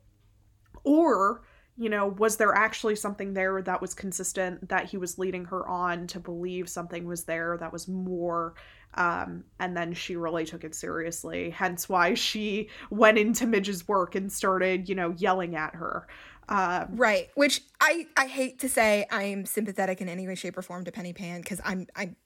[0.82, 1.42] or,
[1.78, 5.66] you know, was there actually something there that was consistent that he was leading her
[5.68, 8.54] on to believe something was there that was more?
[8.94, 14.14] Um, and then she really took it seriously, hence why she went into Midge's work
[14.14, 16.06] and started, you know, yelling at her.
[16.48, 20.62] Um, right, which I I hate to say I'm sympathetic in any way, shape, or
[20.62, 22.16] form to Penny Pan because I'm I'm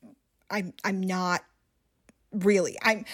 [0.49, 1.41] I'm I'm not
[2.31, 2.77] really.
[2.81, 3.05] I'm,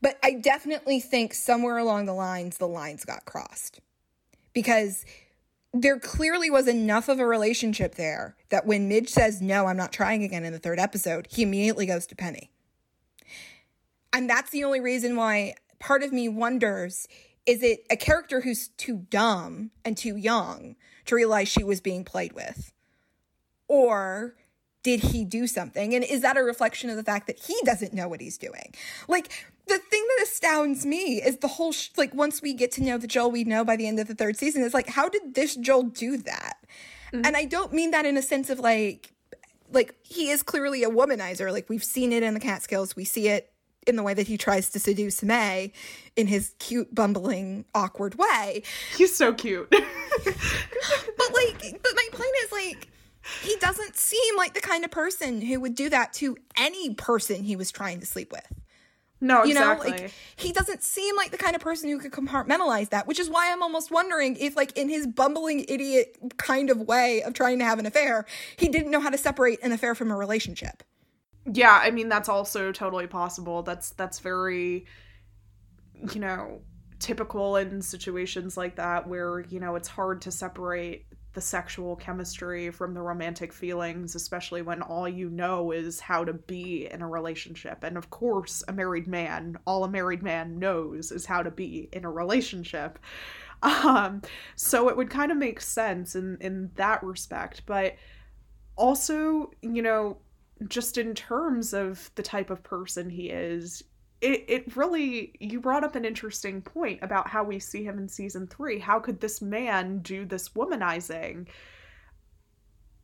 [0.00, 3.80] but I definitely think somewhere along the lines the lines got crossed.
[4.52, 5.04] Because
[5.72, 9.92] there clearly was enough of a relationship there that when Midge says no, I'm not
[9.92, 12.50] trying again in the third episode, he immediately goes to Penny.
[14.12, 17.06] And that's the only reason why part of me wonders
[17.48, 22.04] is it a character who's too dumb and too young to realize she was being
[22.04, 22.72] played with?
[23.68, 24.36] Or
[24.82, 25.94] did he do something?
[25.94, 28.74] And is that a reflection of the fact that he doesn't know what he's doing?
[29.08, 32.82] Like, the thing that astounds me is the whole, sh- like, once we get to
[32.82, 35.08] know the Joel we know by the end of the third season, is like, how
[35.08, 36.58] did this Joel do that?
[37.12, 37.24] Mm-hmm.
[37.24, 39.12] And I don't mean that in a sense of like
[39.70, 41.50] like he is clearly a womanizer.
[41.52, 42.96] Like we've seen it in the Catskills.
[42.96, 43.52] We see it
[43.88, 45.72] in the way that he tries to seduce Mei
[46.16, 48.62] in his cute, bumbling, awkward way.
[48.96, 49.68] He's so cute.
[49.70, 49.80] but
[51.34, 52.88] like, but my point is like,
[53.42, 57.42] he doesn't seem like the kind of person who would do that to any person
[57.42, 58.46] he was trying to sleep with.
[59.20, 59.90] No, exactly.
[59.90, 63.06] You know, like he doesn't seem like the kind of person who could compartmentalize that,
[63.06, 67.22] which is why I'm almost wondering if, like, in his bumbling idiot kind of way
[67.22, 70.10] of trying to have an affair, he didn't know how to separate an affair from
[70.10, 70.84] a relationship.
[71.50, 73.62] Yeah, I mean that's also totally possible.
[73.62, 74.86] That's that's very
[75.94, 76.60] you know,
[76.98, 82.70] typical in situations like that where, you know, it's hard to separate the sexual chemistry
[82.70, 87.08] from the romantic feelings, especially when all you know is how to be in a
[87.08, 87.84] relationship.
[87.84, 91.88] And of course, a married man, all a married man knows is how to be
[91.92, 92.98] in a relationship.
[93.60, 94.22] Um,
[94.54, 97.96] so it would kind of make sense in in that respect, but
[98.76, 100.18] also, you know,
[100.66, 103.82] just in terms of the type of person he is,
[104.20, 108.08] it, it really you brought up an interesting point about how we see him in
[108.08, 111.46] season three how could this man do this womanizing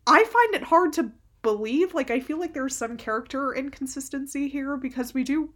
[0.06, 1.12] i find it hard to
[1.42, 5.50] believe like i feel like there's some character inconsistency here because we do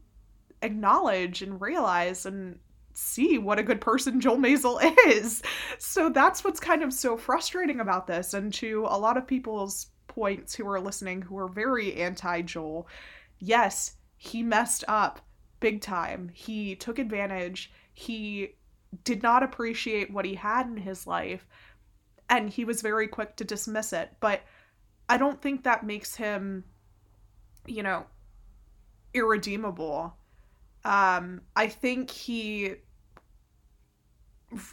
[0.63, 2.59] acknowledge and realize and
[2.93, 5.41] see what a good person Joel Maisel is.
[5.79, 8.35] So that's what's kind of so frustrating about this.
[8.35, 9.87] And to a lot of people's
[10.19, 12.89] points who are listening who are very anti Joel,
[13.39, 15.21] yes, he messed up
[15.61, 16.31] big time.
[16.35, 17.71] He took advantage.
[17.95, 18.55] He
[19.05, 21.47] did not appreciate what he had in his life
[22.29, 24.11] and he was very quick to dismiss it.
[24.21, 24.43] But
[25.09, 26.65] I don't think that makes him,
[27.67, 28.07] you know,
[29.15, 30.15] irredeemable.
[30.85, 32.75] Um, I think he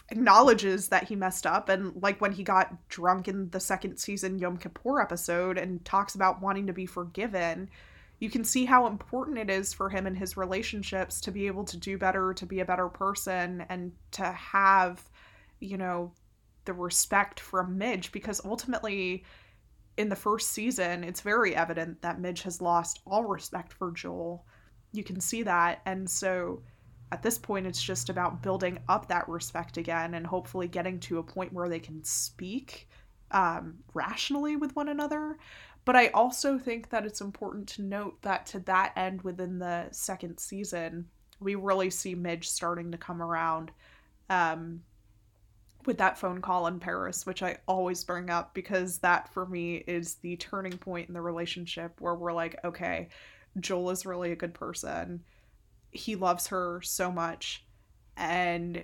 [0.10, 4.40] acknowledges that he messed up and like when he got drunk in the second season
[4.40, 7.70] Yom Kippur episode and talks about wanting to be forgiven
[8.20, 11.66] you can see how important it is for him in his relationships to be able
[11.66, 15.04] to do better, to be a better person, and to have,
[15.60, 16.14] you know,
[16.64, 19.24] the respect from Midge because ultimately
[19.98, 24.46] in the first season, it's very evident that Midge has lost all respect for Joel.
[24.94, 25.82] You can see that.
[25.86, 26.62] And so
[27.12, 31.20] at this point, it's just about building up that respect again and hopefully getting to
[31.20, 32.90] a point where they can speak
[33.32, 35.38] um, rationally with one another.
[35.86, 39.88] But I also think that it's important to note that to that end within the
[39.92, 41.06] second season,
[41.40, 43.72] we really see Midge starting to come around
[44.30, 44.82] um,
[45.86, 49.84] with that phone call in Paris, which I always bring up because that for me
[49.86, 53.10] is the turning point in the relationship where we're like, okay,
[53.60, 55.24] Joel is really a good person.
[55.96, 57.66] He loves her so much.
[58.18, 58.84] And,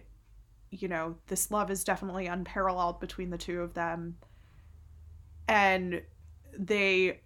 [0.69, 4.17] you know, this love is definitely unparalleled between the two of them.
[5.47, 6.01] And
[6.57, 7.21] they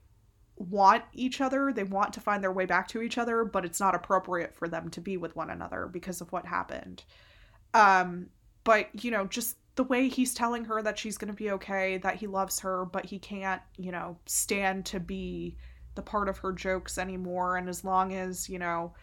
[0.58, 3.80] want each other, they want to find their way back to each other, but it's
[3.80, 7.04] not appropriate for them to be with one another because of what happened.
[7.74, 8.28] Um,
[8.64, 11.98] but you know, just the way he's telling her that she's going to be okay,
[11.98, 15.58] that he loves her, but he can't, you know, stand to be
[15.96, 18.94] the part of her jokes anymore and as long as, you know,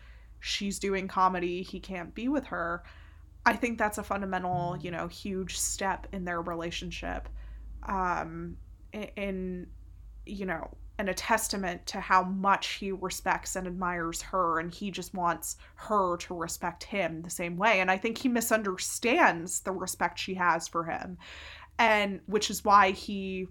[0.43, 2.83] she's doing comedy, he can't be with her.
[3.47, 7.29] I think that's a fundamental, you know, huge step in their relationship.
[7.89, 8.57] Um
[8.93, 9.67] in
[10.27, 14.91] you know, and a testament to how much he respects and admires her and he
[14.91, 19.73] just wants her to respect him the same way and i think he misunderstands the
[19.73, 21.17] respect she has for him
[21.79, 23.49] and which is why he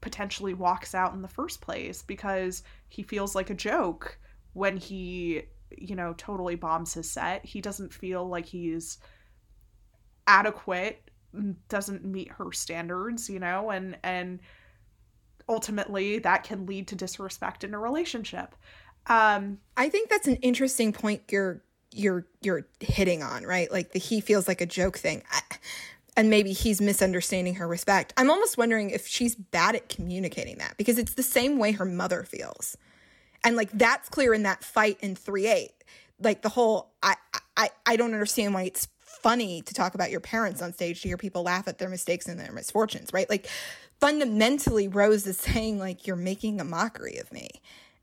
[0.00, 4.18] potentially walks out in the first place because he feels like a joke
[4.52, 5.42] when he
[5.76, 8.98] you know totally bombs his set he doesn't feel like he's
[10.26, 11.02] adequate
[11.68, 14.40] doesn't meet her standards you know and and
[15.50, 18.54] ultimately that can lead to disrespect in a relationship.
[19.06, 23.70] Um, I think that's an interesting point you're you're you're hitting on, right?
[23.70, 25.22] Like the he feels like a joke thing.
[25.30, 25.40] I,
[26.16, 28.12] and maybe he's misunderstanding her respect.
[28.16, 31.84] I'm almost wondering if she's bad at communicating that because it's the same way her
[31.84, 32.76] mother feels.
[33.44, 35.68] And like that's clear in that fight in 3-8.
[36.22, 37.16] Like the whole I
[37.56, 41.08] I I don't understand why it's funny to talk about your parents on stage to
[41.08, 43.28] hear people laugh at their mistakes and their misfortunes, right?
[43.28, 43.48] Like
[44.00, 47.48] fundamentally Rose is saying like you're making a mockery of me.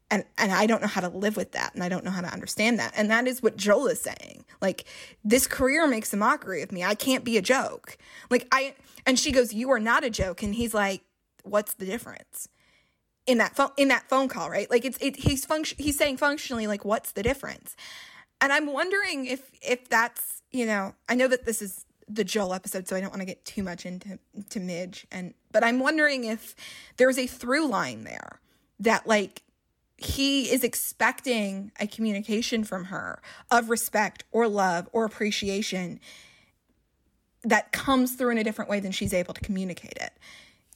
[0.10, 2.21] And and I don't know how to live with that and I don't know how
[2.21, 2.93] to understand that.
[2.95, 4.45] And that is what Joel is saying.
[4.62, 4.86] Like
[5.23, 6.84] this career makes a mockery of me.
[6.84, 7.97] I can't be a joke.
[8.30, 11.01] Like I and she goes you are not a joke and he's like
[11.43, 12.47] what's the difference?
[13.28, 14.69] In that phone in that phone call, right?
[14.71, 17.75] Like it's it he's function he's saying functionally like what's the difference?
[18.39, 22.53] And I'm wondering if if that's, you know, I know that this is the Joel
[22.53, 24.17] episode, so I don't want to get too much into
[24.49, 25.05] to Midge.
[25.11, 26.55] And but I'm wondering if
[26.97, 28.39] there's a through line there
[28.80, 29.43] that like
[29.97, 35.99] he is expecting a communication from her of respect or love or appreciation
[37.43, 40.13] that comes through in a different way than she's able to communicate it.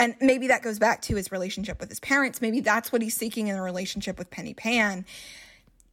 [0.01, 2.41] And maybe that goes back to his relationship with his parents.
[2.41, 5.05] Maybe that's what he's seeking in a relationship with Penny Pan.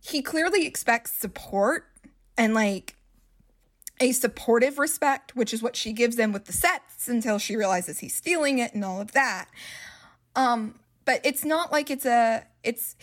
[0.00, 1.84] He clearly expects support
[2.38, 2.96] and like
[4.00, 7.98] a supportive respect, which is what she gives him with the sets until she realizes
[7.98, 9.50] he's stealing it and all of that.
[10.34, 12.96] Um, but it's not like it's a it's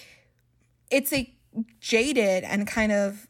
[0.89, 1.31] it's a
[1.79, 3.27] jaded and kind of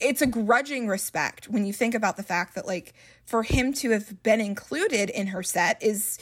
[0.00, 2.92] it's a grudging respect when you think about the fact that like
[3.24, 6.18] for him to have been included in her set is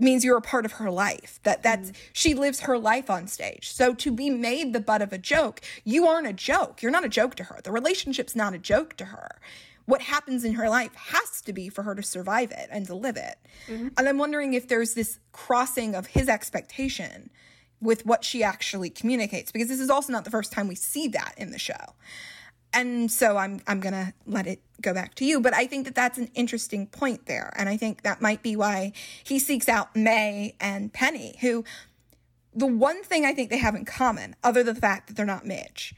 [0.00, 1.96] means you're a part of her life that that's mm.
[2.12, 3.70] she lives her life on stage.
[3.70, 6.82] So to be made the butt of a joke you aren't a joke.
[6.82, 7.60] You're not a joke to her.
[7.62, 9.40] The relationship's not a joke to her.
[9.86, 12.94] What happens in her life has to be for her to survive it and to
[12.94, 13.36] live it.
[13.68, 13.88] Mm-hmm.
[13.98, 17.30] and i'm wondering if there's this crossing of his expectation
[17.80, 21.08] with what she actually communicates because this is also not the first time we see
[21.08, 21.94] that in the show
[22.72, 25.84] and so i'm i'm going to let it go back to you but i think
[25.84, 28.92] that that's an interesting point there and i think that might be why
[29.24, 31.64] he seeks out Mei and penny who
[32.54, 35.26] the one thing i think they have in common other than the fact that they're
[35.26, 35.94] not Midge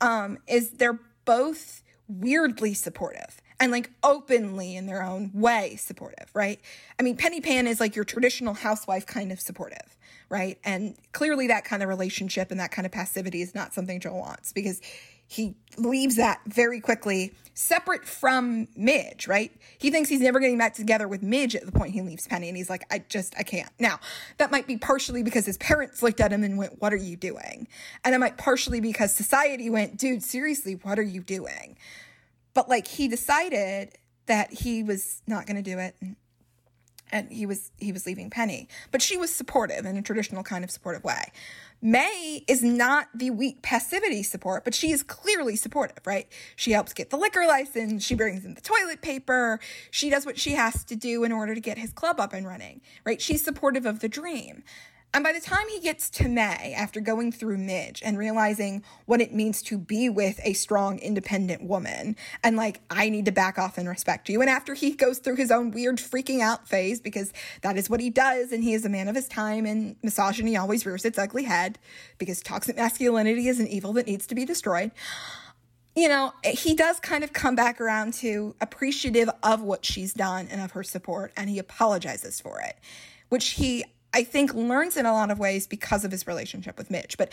[0.00, 6.60] um, is they're both weirdly supportive and like openly in their own way supportive, right?
[6.98, 9.96] I mean, Penny Pan is like your traditional housewife kind of supportive,
[10.28, 10.58] right?
[10.64, 14.18] And clearly that kind of relationship and that kind of passivity is not something Joel
[14.18, 14.80] wants because
[15.32, 19.50] he leaves that very quickly, separate from Midge, right?
[19.78, 22.48] He thinks he's never getting back together with Midge at the point he leaves Penny,
[22.48, 23.70] and he's like, I just, I can't.
[23.78, 23.98] Now,
[24.36, 27.16] that might be partially because his parents looked at him and went, What are you
[27.16, 27.66] doing?
[28.04, 31.78] And it might partially because society went, Dude, seriously, what are you doing?
[32.52, 35.96] But like he decided that he was not going to do it.
[37.10, 40.64] And, he was he was leaving Penny, but she was supportive in a traditional kind
[40.64, 41.32] of supportive way.
[41.84, 46.28] Mei is not the weak passivity support, but she is clearly supportive, right?
[46.54, 49.58] She helps get the liquor license, she brings in the toilet paper,
[49.90, 52.46] she does what she has to do in order to get his club up and
[52.46, 53.20] running, right?
[53.20, 54.62] She's supportive of the dream.
[55.14, 59.20] And by the time he gets to Mei, after going through Midge and realizing what
[59.20, 63.58] it means to be with a strong, independent woman, and like, I need to back
[63.58, 64.40] off and respect you.
[64.40, 68.00] And after he goes through his own weird freaking out phase, because that is what
[68.00, 71.18] he does, and he is a man of his time, and misogyny always rears its
[71.18, 71.78] ugly head,
[72.16, 74.92] because toxic masculinity is an evil that needs to be destroyed.
[75.94, 80.48] You know, he does kind of come back around to appreciative of what she's done
[80.50, 82.78] and of her support, and he apologizes for it,
[83.28, 83.84] which he
[84.14, 87.16] I think learns in a lot of ways because of his relationship with Midge.
[87.16, 87.32] But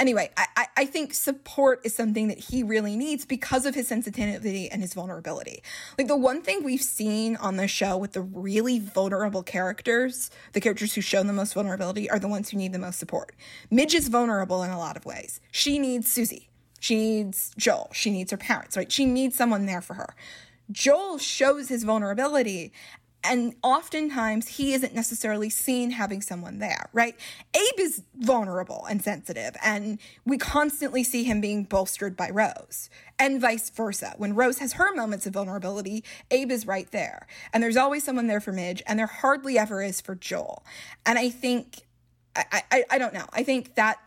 [0.00, 4.68] anyway, I, I think support is something that he really needs because of his sensitivity
[4.68, 5.62] and his vulnerability.
[5.96, 10.60] Like the one thing we've seen on the show with the really vulnerable characters, the
[10.60, 13.34] characters who show the most vulnerability, are the ones who need the most support.
[13.70, 15.40] Midge is vulnerable in a lot of ways.
[15.52, 16.48] She needs Susie.
[16.80, 17.90] She needs Joel.
[17.92, 18.90] She needs her parents, right?
[18.90, 20.14] She needs someone there for her.
[20.70, 22.72] Joel shows his vulnerability
[23.26, 27.14] and oftentimes he isn't necessarily seen having someone there, right?
[27.54, 33.40] Abe is vulnerable and sensitive, and we constantly see him being bolstered by Rose, and
[33.40, 34.14] vice versa.
[34.16, 37.26] When Rose has her moments of vulnerability, Abe is right there.
[37.52, 40.64] And there's always someone there for Midge, and there hardly ever is for Joel.
[41.04, 41.82] And I think,
[42.34, 43.98] I, I, I don't know, I think that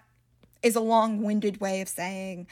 [0.63, 2.47] is a long winded way of saying,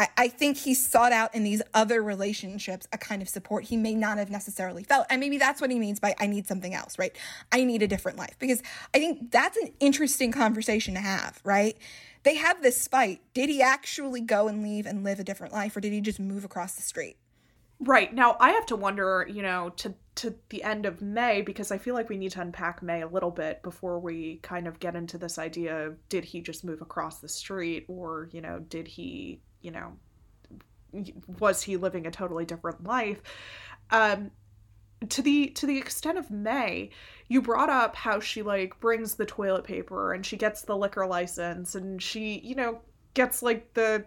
[0.00, 3.76] I, I think he sought out in these other relationships a kind of support he
[3.76, 5.06] may not have necessarily felt.
[5.10, 7.14] And maybe that's what he means by I need something else, right?
[7.52, 8.34] I need a different life.
[8.38, 8.62] Because
[8.94, 11.76] I think that's an interesting conversation to have, right?
[12.22, 13.20] They have this fight.
[13.34, 16.18] Did he actually go and leave and live a different life, or did he just
[16.18, 17.18] move across the street?
[17.78, 18.12] Right.
[18.14, 21.78] Now I have to wonder, you know, to to the end of Mei because I
[21.78, 24.96] feel like we need to unpack Mei a little bit before we kind of get
[24.96, 28.86] into this idea of did he just move across the street or, you know, did
[28.86, 29.92] he you know,
[31.38, 33.22] was he living a totally different life?
[33.90, 34.30] Um,
[35.08, 36.90] to the to the extent of Mei,
[37.28, 41.06] you brought up how she like brings the toilet paper and she gets the liquor
[41.06, 42.80] license and she, you know,
[43.14, 44.04] gets like the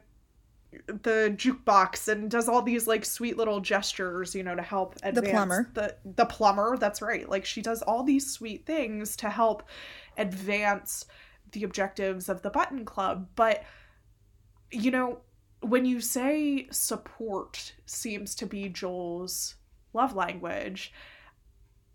[0.87, 5.25] the jukebox and does all these like sweet little gestures, you know, to help advance
[5.25, 5.69] the plumber.
[5.73, 7.27] The the plumber, that's right.
[7.27, 9.63] Like she does all these sweet things to help
[10.17, 11.05] advance
[11.51, 13.63] the objectives of the button club, but
[14.71, 15.19] you know,
[15.63, 19.55] when you say support seems to be Joel's
[19.93, 20.91] love language,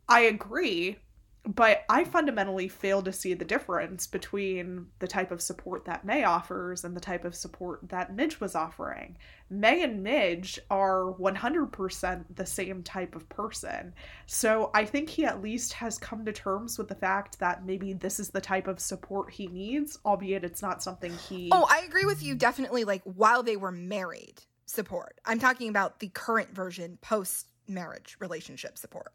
[0.08, 0.98] I agree.
[1.45, 6.24] But I fundamentally fail to see the difference between the type of support that Mei
[6.24, 9.16] offers and the type of support that Midge was offering.
[9.49, 13.95] Mei and Midge are 100% the same type of person.
[14.26, 17.95] So I think he at least has come to terms with the fact that maybe
[17.95, 21.49] this is the type of support he needs, albeit it's not something he.
[21.53, 25.18] Oh, I agree with you definitely, like while they were married support.
[25.24, 29.12] I'm talking about the current version post marriage relationship support.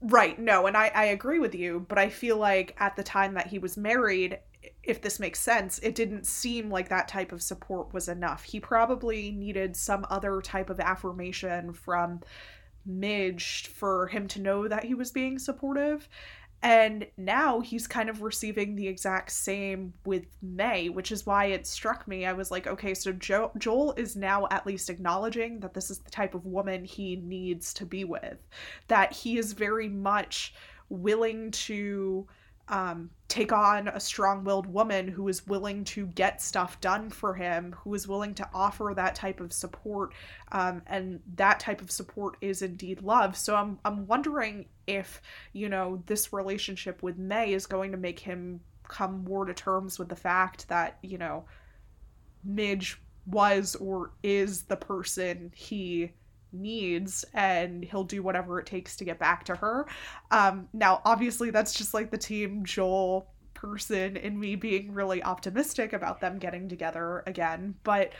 [0.00, 0.38] Right.
[0.38, 3.48] No, and I, I agree with you, but I feel like at the time that
[3.48, 4.38] he was married,
[4.82, 8.42] if this makes sense, it didn't seem like that type of support was enough.
[8.44, 12.20] He probably needed some other type of affirmation from
[12.86, 16.08] Midge for him to know that he was being supportive.
[16.62, 21.66] And now he's kind of receiving the exact same with Mei, which is why it
[21.66, 22.26] struck me.
[22.26, 25.98] I was like, okay, so jo- Joel is now at least acknowledging that this is
[25.98, 28.38] the type of woman he needs to be with,
[28.88, 30.52] that he is very much
[30.88, 32.26] willing to
[32.68, 37.34] um, take on a strong willed woman who is willing to get stuff done for
[37.34, 40.14] him, who is willing to offer that type of support.
[40.52, 43.36] Um, and that type of support is indeed love.
[43.36, 45.20] So I'm, I'm wondering if,
[45.52, 49.98] you know, this relationship with Mei is going to make him come more to terms
[49.98, 51.44] with the fact that, you know,
[52.44, 56.12] Midge was or is the person he
[56.52, 59.86] needs and he'll do whatever it takes to get back to her.
[60.30, 65.92] Um, now, obviously, that's just like the team Joel person in me being really optimistic
[65.92, 67.74] about them getting together again.
[67.82, 68.12] But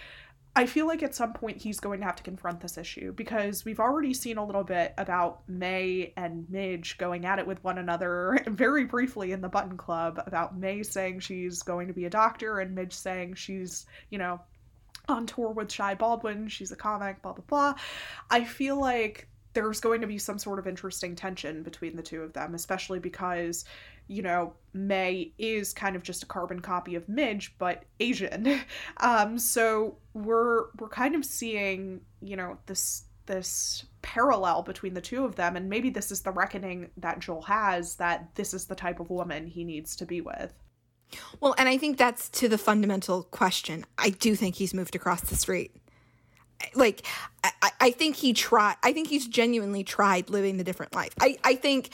[0.57, 3.65] I feel like at some point he's going to have to confront this issue because
[3.65, 7.79] we've already seen a little bit about Mei and Midge going at it with one
[7.79, 12.11] another very briefly in the Button Club about Mei saying she's going to be a
[12.11, 14.41] doctor and Midge saying she's, you know,
[15.09, 16.49] on tour with Shy Baldwin.
[16.49, 17.75] She's a comic, blah, blah, blah.
[18.31, 22.23] I feel like there's going to be some sort of interesting tension between the two
[22.23, 23.65] of them, especially because,
[24.07, 28.61] you know, Mei is kind of just a carbon copy of Midge, but Asian.
[28.99, 35.25] Um, so we're we're kind of seeing, you know, this this parallel between the two
[35.25, 38.75] of them, and maybe this is the reckoning that Joel has that this is the
[38.75, 40.53] type of woman he needs to be with.
[41.41, 43.85] Well, and I think that's to the fundamental question.
[43.97, 45.75] I do think he's moved across the street.
[46.75, 47.07] Like,
[47.45, 51.15] I, I think he tried, I think he's genuinely tried living the different life.
[51.21, 51.91] I, I think,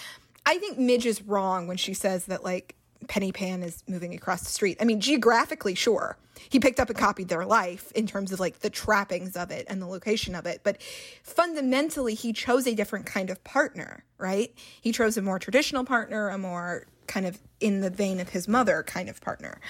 [0.46, 2.74] I think Midge is wrong when she says that, like,
[3.04, 4.78] Penny Pan is moving across the street.
[4.80, 6.16] I mean, geographically, sure.
[6.48, 9.66] He picked up and copied their life in terms of like the trappings of it
[9.68, 10.60] and the location of it.
[10.62, 10.82] But
[11.22, 14.52] fundamentally, he chose a different kind of partner, right?
[14.80, 18.48] He chose a more traditional partner, a more kind of in the vein of his
[18.48, 19.60] mother kind of partner.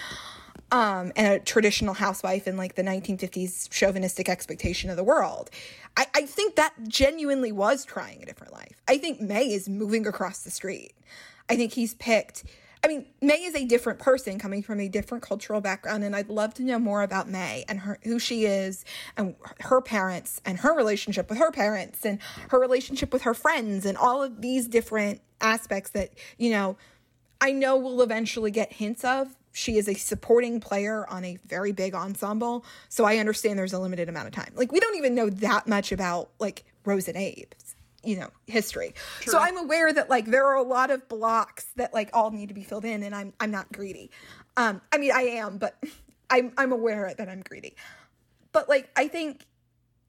[0.73, 5.51] Um, and a traditional housewife in like the 1950s chauvinistic expectation of the world.
[5.97, 8.83] I, I think that genuinely was trying a different life.
[8.89, 10.95] I think Mei is moving across the street.
[11.49, 12.45] I think he's picked.
[12.85, 16.29] I mean, Mei is a different person coming from a different cultural background, and I'd
[16.29, 18.85] love to know more about Mei and her who she is,
[19.17, 22.19] and her parents, and her relationship with her parents, and
[22.51, 26.77] her relationship with her friends, and all of these different aspects that you know
[27.41, 29.35] I know we'll eventually get hints of.
[29.53, 33.79] She is a supporting player on a very big ensemble, so I understand there's a
[33.79, 34.53] limited amount of time.
[34.57, 37.74] Like we don't even know that much about like Rose and Abe's,
[38.05, 38.95] you know, history.
[39.21, 39.33] True.
[39.33, 42.49] So I'm aware that like there are a lot of blocks that like all need
[42.49, 44.11] to be filled in, and I'm I'm not greedy.
[44.57, 45.77] Um, I mean I am, but
[46.31, 47.77] I'm I'm aware that I'm greedy.
[48.53, 49.47] But like I think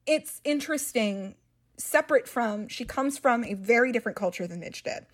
[0.06, 1.36] it's interesting,
[1.78, 5.06] separate from she comes from a very different culture than Midge did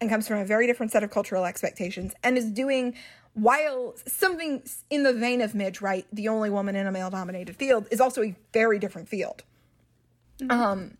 [0.00, 2.94] and comes from a very different set of cultural expectations and is doing
[3.34, 7.56] while something in the vein of Midge, right, the only woman in a male dominated
[7.56, 9.42] field is also a very different field.
[10.38, 10.50] Mm-hmm.
[10.50, 10.98] Um,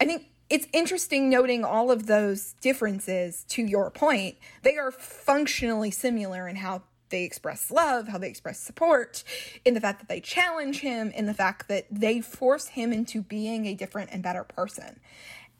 [0.00, 4.36] I think it's interesting noting all of those differences to your point.
[4.62, 9.22] They are functionally similar in how they express love, how they express support,
[9.64, 13.22] in the fact that they challenge him, in the fact that they force him into
[13.22, 15.00] being a different and better person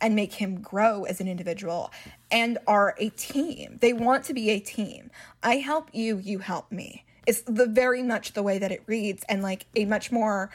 [0.01, 1.93] and make him grow as an individual
[2.31, 3.79] and are a team.
[3.81, 5.11] They want to be a team.
[5.43, 7.05] I help you, you help me.
[7.27, 10.51] It's the very much the way that it reads and like a much more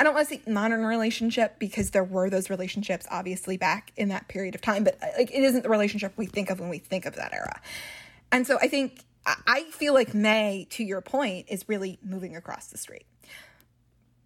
[0.00, 4.08] I don't want to say modern relationship because there were those relationships obviously back in
[4.08, 6.70] that period of time, but uh, like it isn't the relationship we think of when
[6.70, 7.60] we think of that era.
[8.32, 12.68] And so I think I feel like Mei, to your point, is really moving across
[12.68, 13.04] the street.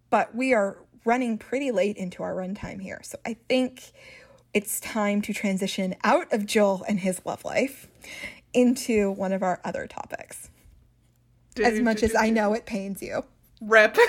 [0.09, 3.01] But we are running pretty late into our runtime here.
[3.03, 3.91] So I think
[4.53, 7.89] it's time to transition out of Joel and his love life
[8.53, 10.49] into one of our other topics.
[11.61, 13.25] as much as I know it pains you.
[13.59, 13.97] Rip.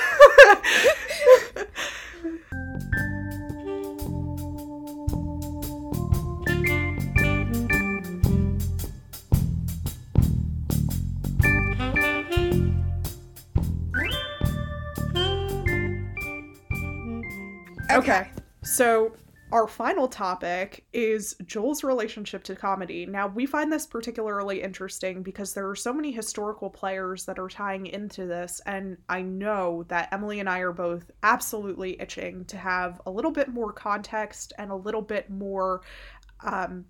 [17.97, 18.29] okay.
[18.63, 19.13] So
[19.53, 23.07] our final topic is Joel's relationship to comedy.
[23.07, 27.49] Now, we find this particularly interesting because there are so many historical players that are
[27.49, 32.57] tying into this, and I know that Emily and I are both absolutely itching to
[32.57, 35.82] have a little bit more context and a little bit more
[36.40, 36.86] um,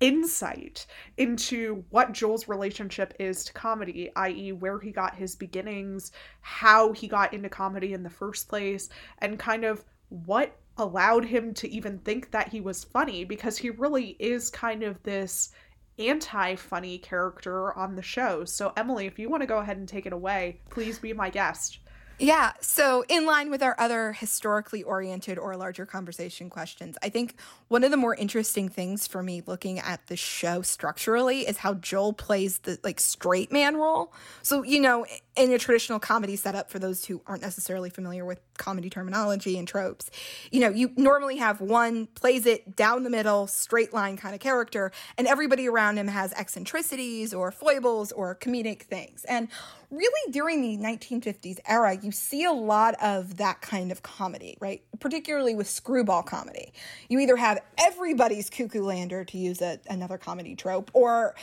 [0.00, 0.86] insight
[1.16, 7.06] into what Joel's relationship is to comedy, i.e., where he got his beginnings, how he
[7.06, 8.88] got into comedy in the first place,
[9.18, 13.70] and kind of what allowed him to even think that he was funny because he
[13.70, 15.50] really is kind of this
[15.98, 18.44] anti funny character on the show.
[18.44, 21.30] So, Emily, if you want to go ahead and take it away, please be my
[21.30, 21.78] guest.
[22.18, 22.52] Yeah.
[22.60, 27.34] So, in line with our other historically oriented or larger conversation questions, I think
[27.66, 31.74] one of the more interesting things for me looking at the show structurally is how
[31.74, 34.12] Joel plays the like straight man role.
[34.42, 35.06] So, you know,
[35.36, 39.66] in a traditional comedy setup, for those who aren't necessarily familiar with comedy terminology and
[39.66, 40.08] tropes,
[40.52, 44.40] you know, you normally have one plays it down the middle, straight line kind of
[44.40, 49.24] character, and everybody around him has eccentricities or foibles or comedic things.
[49.24, 49.48] And
[49.94, 54.82] really during the 1950s era, you see a lot of that kind of comedy, right?
[55.00, 56.72] Particularly with screwball comedy.
[57.08, 61.34] You either have everybody's cuckoo lander, to use a, another comedy trope, or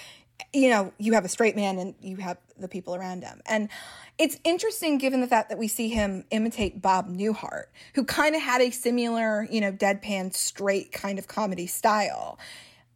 [0.54, 3.42] you know, you have a straight man and you have the people around him.
[3.46, 3.70] And
[4.18, 8.42] it's interesting given the fact that we see him imitate Bob Newhart, who kind of
[8.42, 12.38] had a similar, you know, deadpan straight kind of comedy style.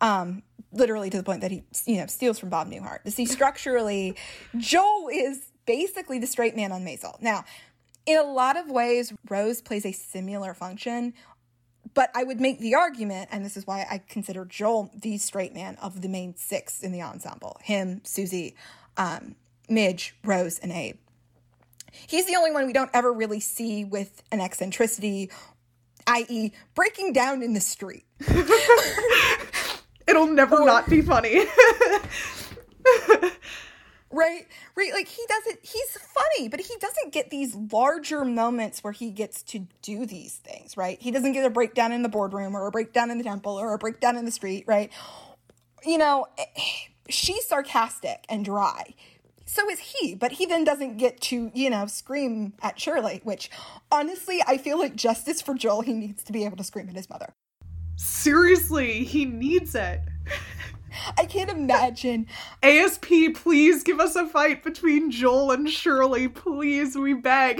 [0.01, 0.43] Um,
[0.75, 3.03] literally to the point that he, you know, steals from Bob Newhart.
[3.03, 4.15] To see structurally,
[4.57, 7.19] Joel is basically the straight man on Maisel.
[7.21, 7.45] Now,
[8.05, 11.13] in a lot of ways, Rose plays a similar function,
[11.93, 15.53] but I would make the argument, and this is why I consider Joel the straight
[15.53, 18.55] man of the main six in the ensemble him, Susie,
[18.97, 19.35] um,
[19.69, 20.97] Midge, Rose, and Abe.
[22.07, 25.31] He's the only one we don't ever really see with an eccentricity,
[26.07, 28.05] i.e., breaking down in the street.
[30.15, 31.39] It'll never or, not be funny.
[34.11, 38.93] right right like he doesn't he's funny but he doesn't get these larger moments where
[38.93, 41.01] he gets to do these things right?
[41.01, 43.73] He doesn't get a breakdown in the boardroom or a breakdown in the temple or
[43.73, 44.89] a breakdown in the street right?
[45.85, 46.45] You know eh,
[47.09, 48.93] she's sarcastic and dry.
[49.45, 53.49] So is he but he then doesn't get to you know scream at shirley which
[53.91, 56.95] honestly i feel like justice for joel he needs to be able to scream at
[56.95, 57.33] his mother
[57.95, 60.01] seriously he needs it
[61.17, 62.27] I can't imagine.
[62.63, 66.27] ASP, please give us a fight between Joel and Shirley.
[66.27, 67.59] Please, we beg.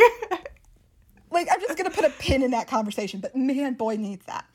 [1.32, 4.26] like, I'm just going to put a pin in that conversation, but man, boy needs
[4.26, 4.46] that.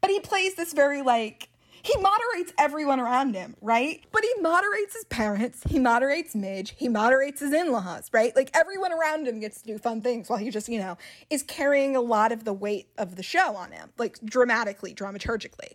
[0.00, 1.49] But he plays this very, like,
[1.82, 4.02] he moderates everyone around him, right?
[4.12, 8.34] But he moderates his parents, he moderates Midge, he moderates his in laws, right?
[8.34, 10.98] Like everyone around him gets to do fun things while he just, you know,
[11.30, 15.74] is carrying a lot of the weight of the show on him, like dramatically, dramaturgically.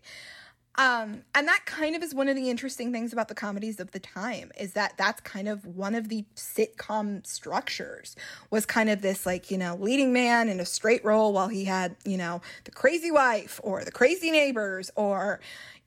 [0.77, 3.91] Um, and that kind of is one of the interesting things about the comedies of
[3.91, 8.15] the time is that that's kind of one of the sitcom structures
[8.51, 11.63] was kind of this like you know leading man in a straight role while he
[11.63, 15.39] had you know the crazy wife or the crazy neighbors or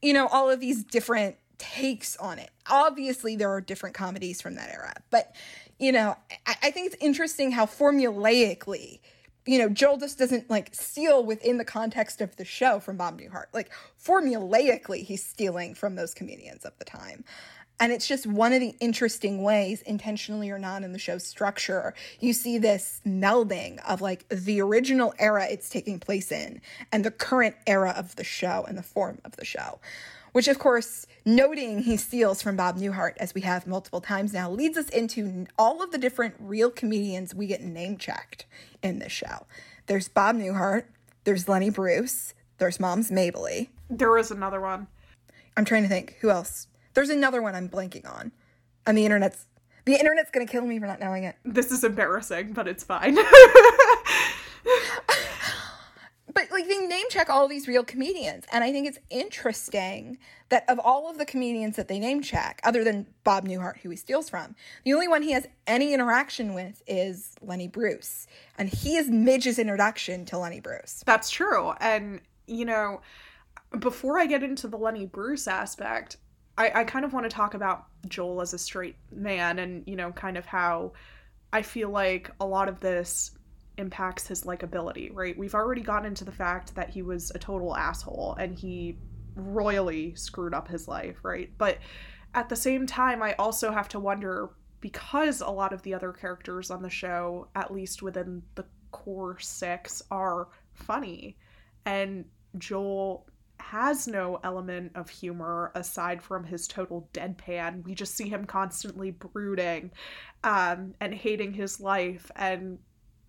[0.03, 4.55] you know all of these different takes on it obviously there are different comedies from
[4.55, 5.35] that era but
[5.79, 9.01] you know I, I think it's interesting how formulaically
[9.49, 13.19] you know, Joel just doesn't like steal within the context of the show from Bob
[13.19, 13.47] Newhart.
[13.55, 17.25] Like formulaically, he's stealing from those comedians of the time.
[17.81, 21.95] And it's just one of the interesting ways, intentionally or not, in the show's structure,
[22.19, 26.61] you see this melding of like the original era it's taking place in
[26.91, 29.79] and the current era of the show and the form of the show
[30.33, 34.51] which of course, noting he steals from Bob Newhart, as we have multiple times now,
[34.51, 38.47] leads us into all of the different real comedians we get name checked
[38.83, 39.47] in this show.
[39.87, 40.85] There's Bob Newhart,
[41.25, 43.71] there's Lenny Bruce, there's Moms Mabley.
[43.89, 44.87] There is another one.
[45.57, 46.17] I'm trying to think.
[46.21, 46.69] Who else?
[46.99, 48.33] There's another one I'm blanking on.
[48.85, 49.47] And the internet's
[49.85, 51.37] the internet's gonna kill me for not knowing it.
[51.45, 53.15] This is embarrassing, but it's fine.
[56.35, 60.19] but like they name check all these real comedians and i think it's interesting
[60.51, 63.89] that of all of the comedians that they name check other than bob newhart who
[63.91, 68.27] he steals from the only one he has any interaction with is lenny bruce
[68.59, 73.01] and he is midge's introduction to lenny bruce that's true and you know
[73.79, 76.19] before i get into the lenny bruce aspect
[76.59, 79.97] i, I kind of want to talk about joel as a straight man and you
[79.97, 80.93] know kind of how
[81.53, 83.39] i feel like a lot of this
[83.79, 85.39] impacts his likability, right?
[85.39, 88.99] We've already gotten into the fact that he was a total asshole and he
[89.35, 91.51] royally screwed up his life, right?
[91.57, 91.79] But
[92.35, 94.51] at the same time, I also have to wonder
[94.81, 99.39] because a lot of the other characters on the show, at least within the core
[99.39, 101.37] six, are funny
[101.87, 102.25] and
[102.59, 103.27] Joel
[103.61, 107.85] has no element of humor aside from his total deadpan.
[107.85, 109.91] We just see him constantly brooding
[110.45, 112.79] um, and hating his life and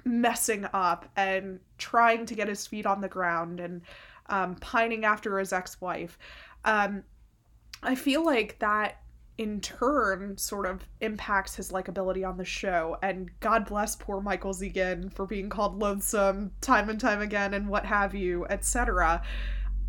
[0.06, 3.82] messing up and trying to get his feet on the ground and
[4.28, 6.18] um, pining after his ex wife.
[6.66, 7.04] Um,
[7.84, 9.02] I feel like that
[9.40, 14.54] in turn sort of impacts his likability on the show and god bless poor michael
[14.54, 19.22] zegen for being called loathsome time and time again and what have you etc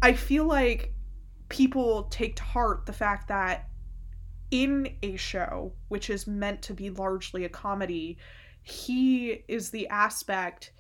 [0.02, 0.92] i feel like
[1.48, 3.68] people take to heart the fact that
[4.50, 8.18] in a show which is meant to be largely a comedy
[8.62, 10.72] he is the aspect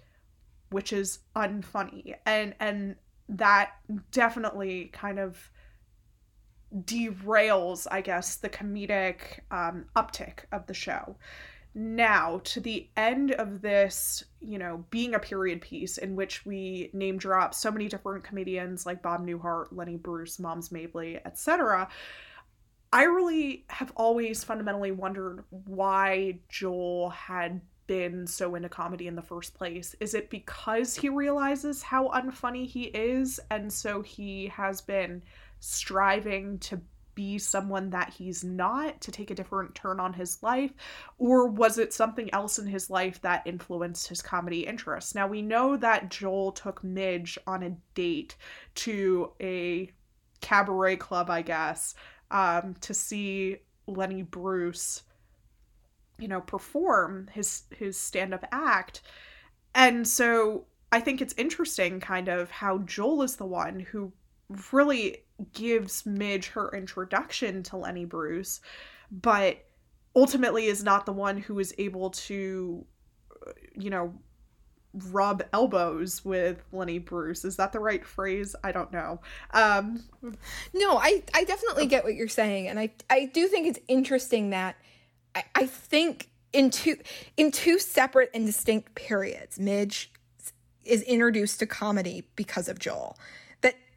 [0.70, 2.96] which is unfunny and and
[3.28, 3.72] that
[4.10, 5.50] definitely kind of
[6.74, 11.16] derails, I guess, the comedic um, uptick of the show.
[11.74, 16.90] Now, to the end of this, you know, being a period piece in which we
[16.92, 21.88] name drop so many different comedians like Bob Newhart, Lenny Bruce, Moms Mabley, etc.,
[22.92, 27.60] I really have always fundamentally wondered why Joel had
[27.90, 29.96] been so into comedy in the first place?
[29.98, 35.24] Is it because he realizes how unfunny he is and so he has been
[35.58, 36.80] striving to
[37.14, 40.72] be someone that he's not, to take a different turn on his life?
[41.18, 45.14] Or was it something else in his life that influenced his comedy interests?
[45.14, 48.36] Now, we know that Joel took Midge on a date
[48.76, 49.90] to a
[50.40, 51.94] cabaret club, I guess,
[52.30, 55.02] um, to see Lenny Bruce,
[56.18, 59.02] you know, perform his his stand-up act.
[59.74, 64.12] And so I think it's interesting kind of how Joel is the one who
[64.72, 68.60] really gives Midge her introduction to Lenny Bruce,
[69.10, 69.58] but
[70.14, 72.84] ultimately is not the one who is able to,
[73.74, 74.14] you know,
[74.92, 77.44] rub elbows with Lenny Bruce.
[77.44, 78.56] Is that the right phrase?
[78.64, 79.20] I don't know.
[79.52, 80.02] Um
[80.74, 84.50] No, I I definitely get what you're saying and I I do think it's interesting
[84.50, 84.76] that
[85.34, 86.96] I, I think in two
[87.36, 90.12] in two separate and distinct periods, Midge
[90.84, 93.16] is introduced to comedy because of Joel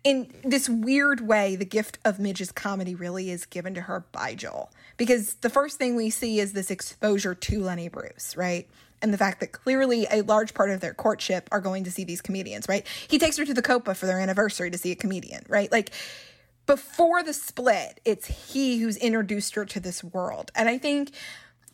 [0.04, 4.36] in this weird way, the gift of Midge's comedy really is given to her by
[4.36, 4.70] Joel.
[4.98, 8.68] Because the first thing we see is this exposure to Lenny Bruce, right?
[9.02, 12.04] And the fact that clearly a large part of their courtship are going to see
[12.04, 12.86] these comedians, right?
[13.08, 15.72] He takes her to the Copa for their anniversary to see a comedian, right?
[15.72, 15.92] Like
[16.66, 20.52] before the split, it's he who's introduced her to this world.
[20.56, 21.12] And I think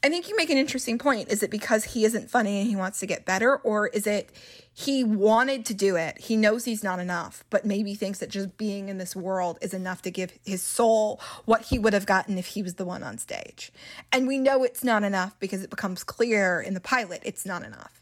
[0.02, 1.30] I think you make an interesting point.
[1.30, 3.58] Is it because he isn't funny and he wants to get better?
[3.58, 4.30] Or is it
[4.74, 6.18] he wanted to do it?
[6.20, 9.74] He knows he's not enough, but maybe thinks that just being in this world is
[9.74, 13.04] enough to give his soul what he would have gotten if he was the one
[13.04, 13.74] on stage.
[14.10, 17.64] And we know it's not enough because it becomes clear in the pilot it's not
[17.64, 18.02] enough.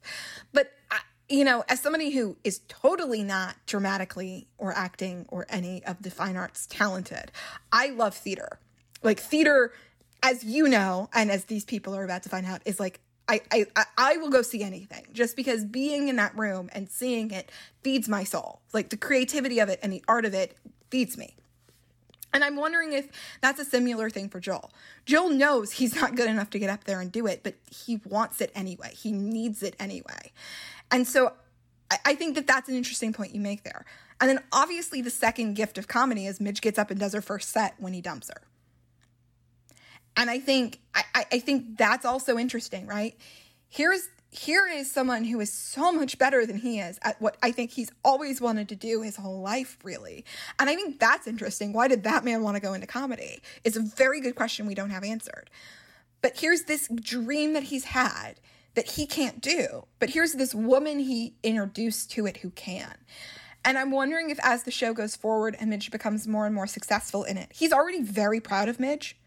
[0.53, 0.71] But,
[1.27, 6.11] you know, as somebody who is totally not dramatically or acting or any of the
[6.11, 7.31] fine arts talented,
[7.71, 8.59] I love theater.
[9.01, 9.71] Like, theater
[10.23, 13.41] as you know, and as these people are about to find out, is like I,
[13.51, 17.51] I I will go see anything just because being in that room and seeing it
[17.83, 18.61] feeds my soul.
[18.73, 20.57] Like the creativity of it and the art of it
[20.89, 21.35] feeds me.
[22.33, 23.09] And I'm wondering if
[23.41, 24.71] that's a similar thing for Joel.
[25.05, 27.99] Joel knows he's not good enough to get up there and do it, but he
[28.05, 28.93] wants it anyway.
[28.93, 30.31] He needs it anyway.
[30.91, 31.33] And so
[31.89, 33.85] I, I think that that's an interesting point you make there.
[34.19, 37.21] And then obviously the second gift of comedy is Midge gets up and does her
[37.21, 38.41] first set when he dumps her
[40.17, 43.15] and I think I, I think that's also interesting, right?
[43.69, 47.51] Here's here is someone who is so much better than he is at what I
[47.51, 50.25] think he's always wanted to do his whole life, really.
[50.59, 51.71] And I think that's interesting.
[51.71, 53.41] Why did that man want to go into comedy?
[53.63, 55.49] It's a very good question we don't have answered.
[56.21, 58.39] But here's this dream that he's had
[58.73, 59.85] that he can't do.
[59.99, 62.95] But here's this woman he introduced to it who can.
[63.63, 66.67] And I'm wondering if as the show goes forward and Midge becomes more and more
[66.67, 69.17] successful in it, he's already very proud of Midge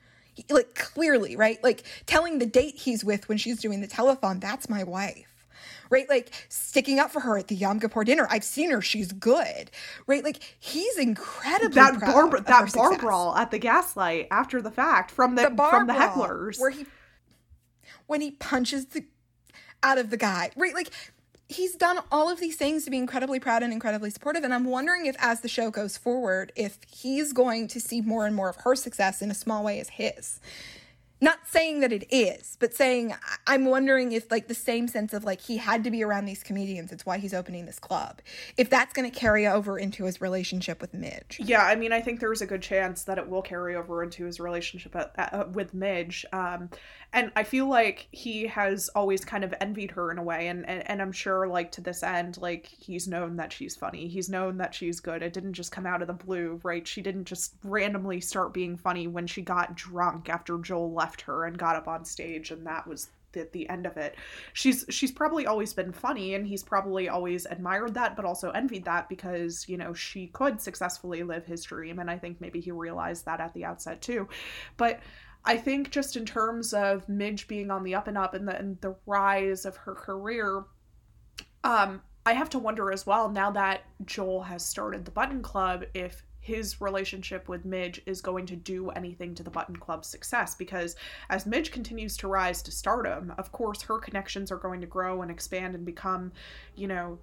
[0.48, 1.62] like clearly, right?
[1.62, 5.26] Like telling the date he's with when she's doing the telethon, that's my wife.
[5.90, 8.28] Right, like sticking up for her at the Yom Kippur dinner.
[8.30, 9.72] I've seen her; she's good.
[10.06, 15.10] Right, like he's incredibly that bar that bar brawl at the gaslight after the fact
[15.10, 16.86] from the, the from the hecklers, where he
[18.06, 19.04] when he punches the
[19.82, 20.50] out of the guy.
[20.56, 20.92] Right, like
[21.50, 24.64] he's done all of these things to be incredibly proud and incredibly supportive and i'm
[24.64, 28.48] wondering if as the show goes forward if he's going to see more and more
[28.48, 30.40] of her success in a small way as his
[31.20, 33.14] not saying that it is, but saying
[33.46, 36.42] I'm wondering if like the same sense of like he had to be around these
[36.42, 38.20] comedians, it's why he's opening this club.
[38.56, 41.38] If that's going to carry over into his relationship with Midge.
[41.42, 44.24] Yeah, I mean, I think there's a good chance that it will carry over into
[44.24, 46.24] his relationship at, at, with Midge.
[46.32, 46.70] Um,
[47.12, 50.68] and I feel like he has always kind of envied her in a way, and,
[50.68, 54.28] and and I'm sure like to this end, like he's known that she's funny, he's
[54.28, 55.22] known that she's good.
[55.22, 56.86] It didn't just come out of the blue, right?
[56.86, 61.22] She didn't just randomly start being funny when she got drunk after Joel left left
[61.22, 64.16] her and got up on stage and that was the, the end of it.
[64.52, 68.84] She's she's probably always been funny and he's probably always admired that but also envied
[68.84, 72.70] that because you know she could successfully live his dream and i think maybe he
[72.70, 74.28] realized that at the outset too.
[74.76, 75.00] But
[75.44, 78.56] I think just in terms of Midge being on the up and up and the,
[78.56, 80.64] and the rise of her career,
[81.64, 85.84] um, I have to wonder as well now that Joel has started the Button Club
[85.94, 90.54] if his relationship with Midge is going to do anything to the Button Club's success
[90.54, 90.96] because
[91.28, 95.22] as Midge continues to rise to stardom, of course her connections are going to grow
[95.22, 96.32] and expand and become,
[96.74, 97.18] you know,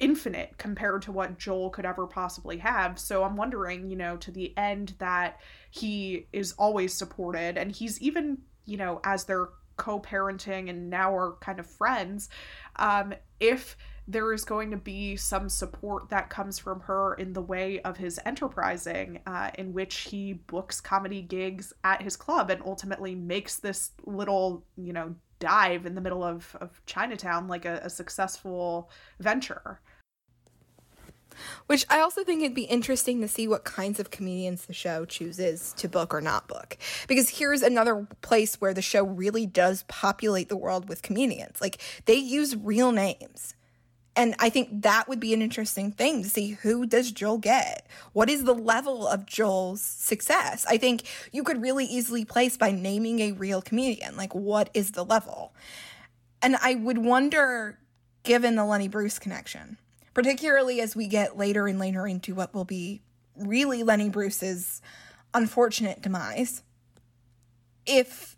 [0.00, 2.98] infinite compared to what Joel could ever possibly have.
[2.98, 5.38] So I'm wondering, you know, to the end that
[5.70, 11.36] he is always supported and he's even, you know, as they're co-parenting and now are
[11.40, 12.30] kind of friends,
[12.76, 13.76] um, if
[14.08, 17.96] there is going to be some support that comes from her in the way of
[17.96, 23.56] his enterprising, uh, in which he books comedy gigs at his club and ultimately makes
[23.56, 28.90] this little, you know, dive in the middle of, of Chinatown like a, a successful
[29.18, 29.80] venture.
[31.66, 35.04] Which I also think it'd be interesting to see what kinds of comedians the show
[35.04, 36.76] chooses to book or not book.
[37.08, 41.60] Because here's another place where the show really does populate the world with comedians.
[41.60, 43.54] Like they use real names
[44.16, 47.86] and I think that would be an interesting thing to see who does Joel get?
[48.12, 50.66] What is the level of Joel's success?
[50.68, 51.02] I think
[51.32, 54.16] you could really easily place by naming a real comedian.
[54.16, 55.54] Like, what is the level?
[56.42, 57.78] And I would wonder,
[58.24, 59.78] given the Lenny Bruce connection,
[60.12, 63.02] particularly as we get later and later into what will be
[63.36, 64.82] really Lenny Bruce's
[65.34, 66.62] unfortunate demise,
[67.86, 68.36] if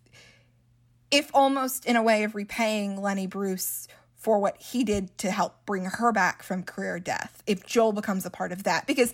[1.10, 3.86] if almost in a way of repaying Lenny Bruce
[4.22, 8.24] for what he did to help bring her back from career death if Joel becomes
[8.24, 8.86] a part of that.
[8.86, 9.12] Because,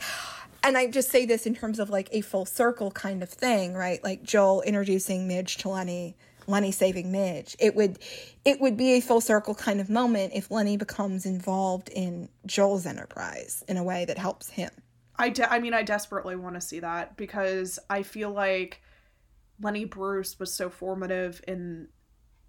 [0.63, 3.73] and I just say this in terms of like a full circle kind of thing,
[3.73, 4.05] right?
[4.05, 6.15] Like Joel introducing Midge to Lenny,
[6.47, 7.57] Lenny saving Midge.
[7.59, 7.99] It would,
[8.45, 12.85] it would be a full circle kind of moment if Lenny becomes involved in Joel's
[12.85, 14.71] enterprise in a way that helps him.
[15.17, 18.83] I, de- I mean, I desperately want to see that because I feel like
[19.59, 21.89] Lenny Bruce was so formative in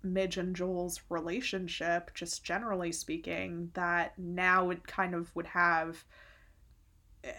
[0.03, 6.03] Midge and Joel's relationship, just generally speaking, that now it kind of would have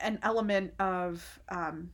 [0.00, 1.90] an element of um,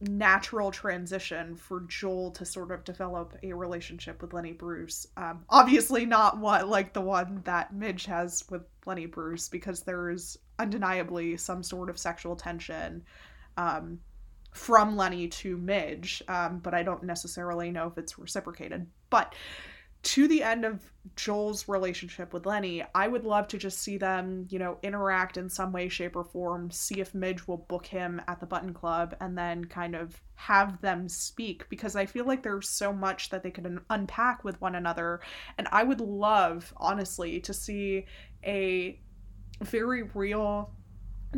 [0.00, 5.06] natural transition for Joel to sort of develop a relationship with Lenny Bruce.
[5.16, 10.10] Um, obviously, not what like the one that Midge has with Lenny Bruce, because there
[10.10, 13.02] is undeniably some sort of sexual tension
[13.56, 14.00] um,
[14.52, 18.86] from Lenny to Midge, um, but I don't necessarily know if it's reciprocated.
[19.10, 19.34] But
[20.04, 24.46] to the end of Joel's relationship with Lenny, I would love to just see them,
[24.50, 28.20] you know, interact in some way, shape, or form, see if Midge will book him
[28.28, 32.42] at the Button Club, and then kind of have them speak because I feel like
[32.42, 35.20] there's so much that they un- unpack with one another.
[35.58, 38.06] And I would love, honestly, to see
[38.44, 39.00] a
[39.62, 40.70] very real,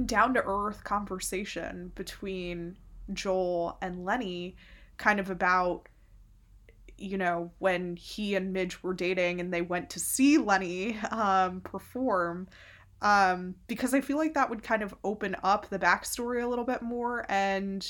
[0.06, 2.76] down to earth conversation between
[3.12, 4.56] Joel and Lenny,
[4.96, 5.88] kind of about
[6.98, 11.60] you know, when he and Midge were dating and they went to see Lenny um,
[11.60, 12.48] perform,
[13.02, 16.64] um, because I feel like that would kind of open up the backstory a little
[16.64, 17.86] bit more and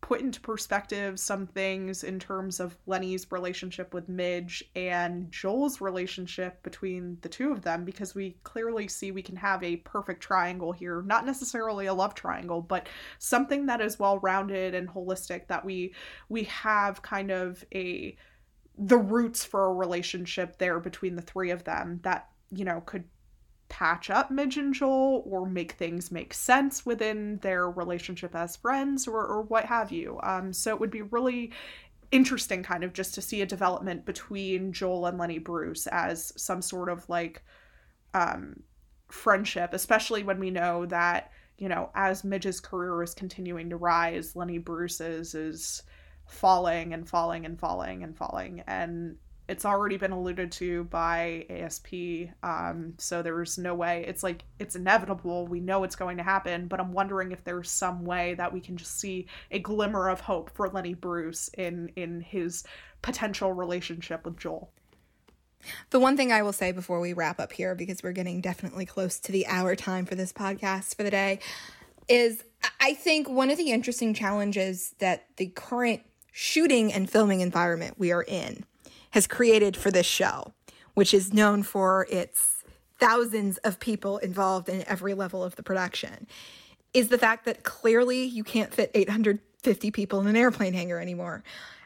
[0.00, 6.62] put into perspective some things in terms of Lenny's relationship with Midge and Joel's relationship
[6.62, 10.72] between the two of them because we clearly see we can have a perfect triangle
[10.72, 11.02] here.
[11.02, 12.88] Not necessarily a love triangle but
[13.18, 15.94] something that is well rounded and holistic that we
[16.28, 18.16] we have kind of a
[18.78, 23.04] the roots for a relationship there between the three of them that, you know, could
[23.68, 29.06] patch up Midge and Joel or make things make sense within their relationship as friends
[29.06, 30.18] or, or what have you.
[30.22, 31.52] Um, so it would be really
[32.10, 36.60] interesting kind of just to see a development between Joel and Lenny Bruce as some
[36.60, 37.44] sort of like
[38.14, 38.60] um,
[39.08, 44.34] friendship, especially when we know that, you know, as Midge's career is continuing to rise,
[44.34, 45.82] Lenny Bruce's is
[46.30, 49.16] falling and falling and falling and falling and
[49.50, 51.92] it's already been alluded to by ASP.
[52.44, 54.04] Um, so there's no way.
[54.06, 55.48] It's like it's inevitable.
[55.48, 58.60] We know it's going to happen, but I'm wondering if there's some way that we
[58.60, 62.62] can just see a glimmer of hope for Lenny Bruce in in his
[63.02, 64.70] potential relationship with Joel.
[65.90, 68.86] The one thing I will say before we wrap up here, because we're getting definitely
[68.86, 71.40] close to the hour time for this podcast for the day,
[72.08, 72.44] is
[72.78, 76.02] I think one of the interesting challenges that the current
[76.32, 78.64] shooting and filming environment we are in
[79.10, 80.52] has created for this show,
[80.94, 82.64] which is known for its
[82.98, 86.26] thousands of people involved in every level of the production,
[86.92, 91.42] is the fact that clearly you can't fit 850 people in an airplane hangar anymore.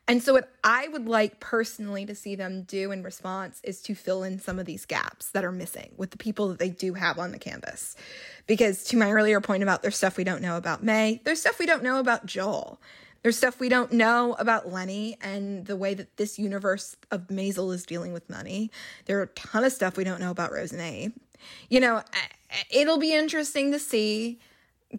[0.07, 3.95] And so, what I would like personally to see them do in response is to
[3.95, 6.93] fill in some of these gaps that are missing with the people that they do
[6.93, 7.97] have on the canvas.
[8.47, 11.59] Because, to my earlier point about there's stuff we don't know about Mei, there's stuff
[11.59, 12.79] we don't know about Joel.
[13.25, 17.73] There's stuff we don't know about Lenny and the way that this universe of Maisel
[17.73, 18.71] is dealing with money.
[19.07, 21.13] There are a ton of stuff we don't know about Abe.
[21.71, 22.03] You know,
[22.71, 24.41] it'll be interesting to see,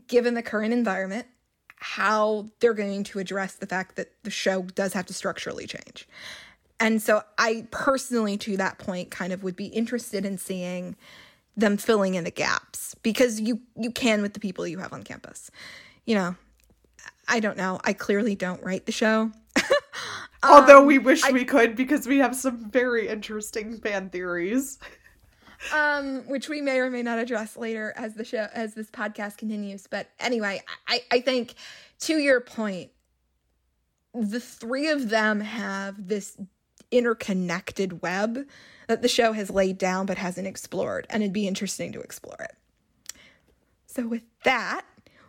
[0.07, 1.27] given the current environment,
[1.75, 6.07] how they're going to address the fact that the show does have to structurally change.
[6.79, 10.95] And so I personally, to that point, kind of would be interested in seeing
[11.55, 15.03] them filling in the gaps because you you can with the people you have on
[15.03, 15.51] campus.
[16.05, 16.35] You know,
[17.27, 17.79] I don't know.
[17.83, 19.31] I clearly don't write the show.
[20.43, 24.77] Although um, we wish I, we could because we have some very interesting fan theories.
[25.73, 29.37] um, which we may or may not address later as the show as this podcast
[29.37, 29.87] continues.
[29.87, 31.55] But anyway, I, I think
[32.01, 32.91] to your point,
[34.13, 36.37] the three of them have this
[36.91, 38.45] interconnected web
[38.87, 42.37] that the show has laid down but hasn't explored, and it'd be interesting to explore
[42.39, 42.55] it.
[43.87, 44.85] So with that,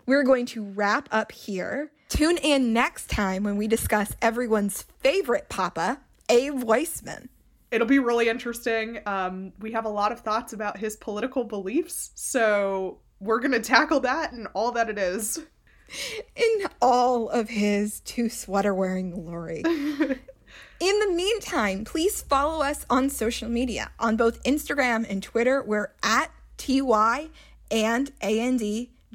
[0.07, 1.91] we're going to wrap up here.
[2.09, 7.29] Tune in next time when we discuss everyone's favorite papa, Abe Weissman
[7.71, 9.01] it'll be really interesting.
[9.07, 14.01] Um, we have a lot of thoughts about his political beliefs, so we're gonna tackle
[14.01, 15.41] that and all that it is.
[16.37, 19.63] In all of his two sweater wearing glory.
[20.81, 25.63] In the meantime, please follow us on social media on both Instagram and Twitter.
[25.63, 27.29] We're at TY
[27.71, 28.61] and and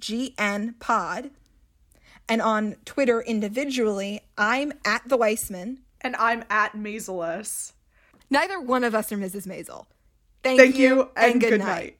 [0.01, 1.31] ANDGN pod.
[2.27, 5.79] And on Twitter individually, I'm at the Weissman.
[6.01, 7.73] And I'm at Maiselus.
[8.29, 9.45] Neither one of us are Mrs.
[9.45, 9.85] Maisel.
[10.43, 11.67] Thank, Thank you, you, and, and good, good night.
[11.67, 11.97] night.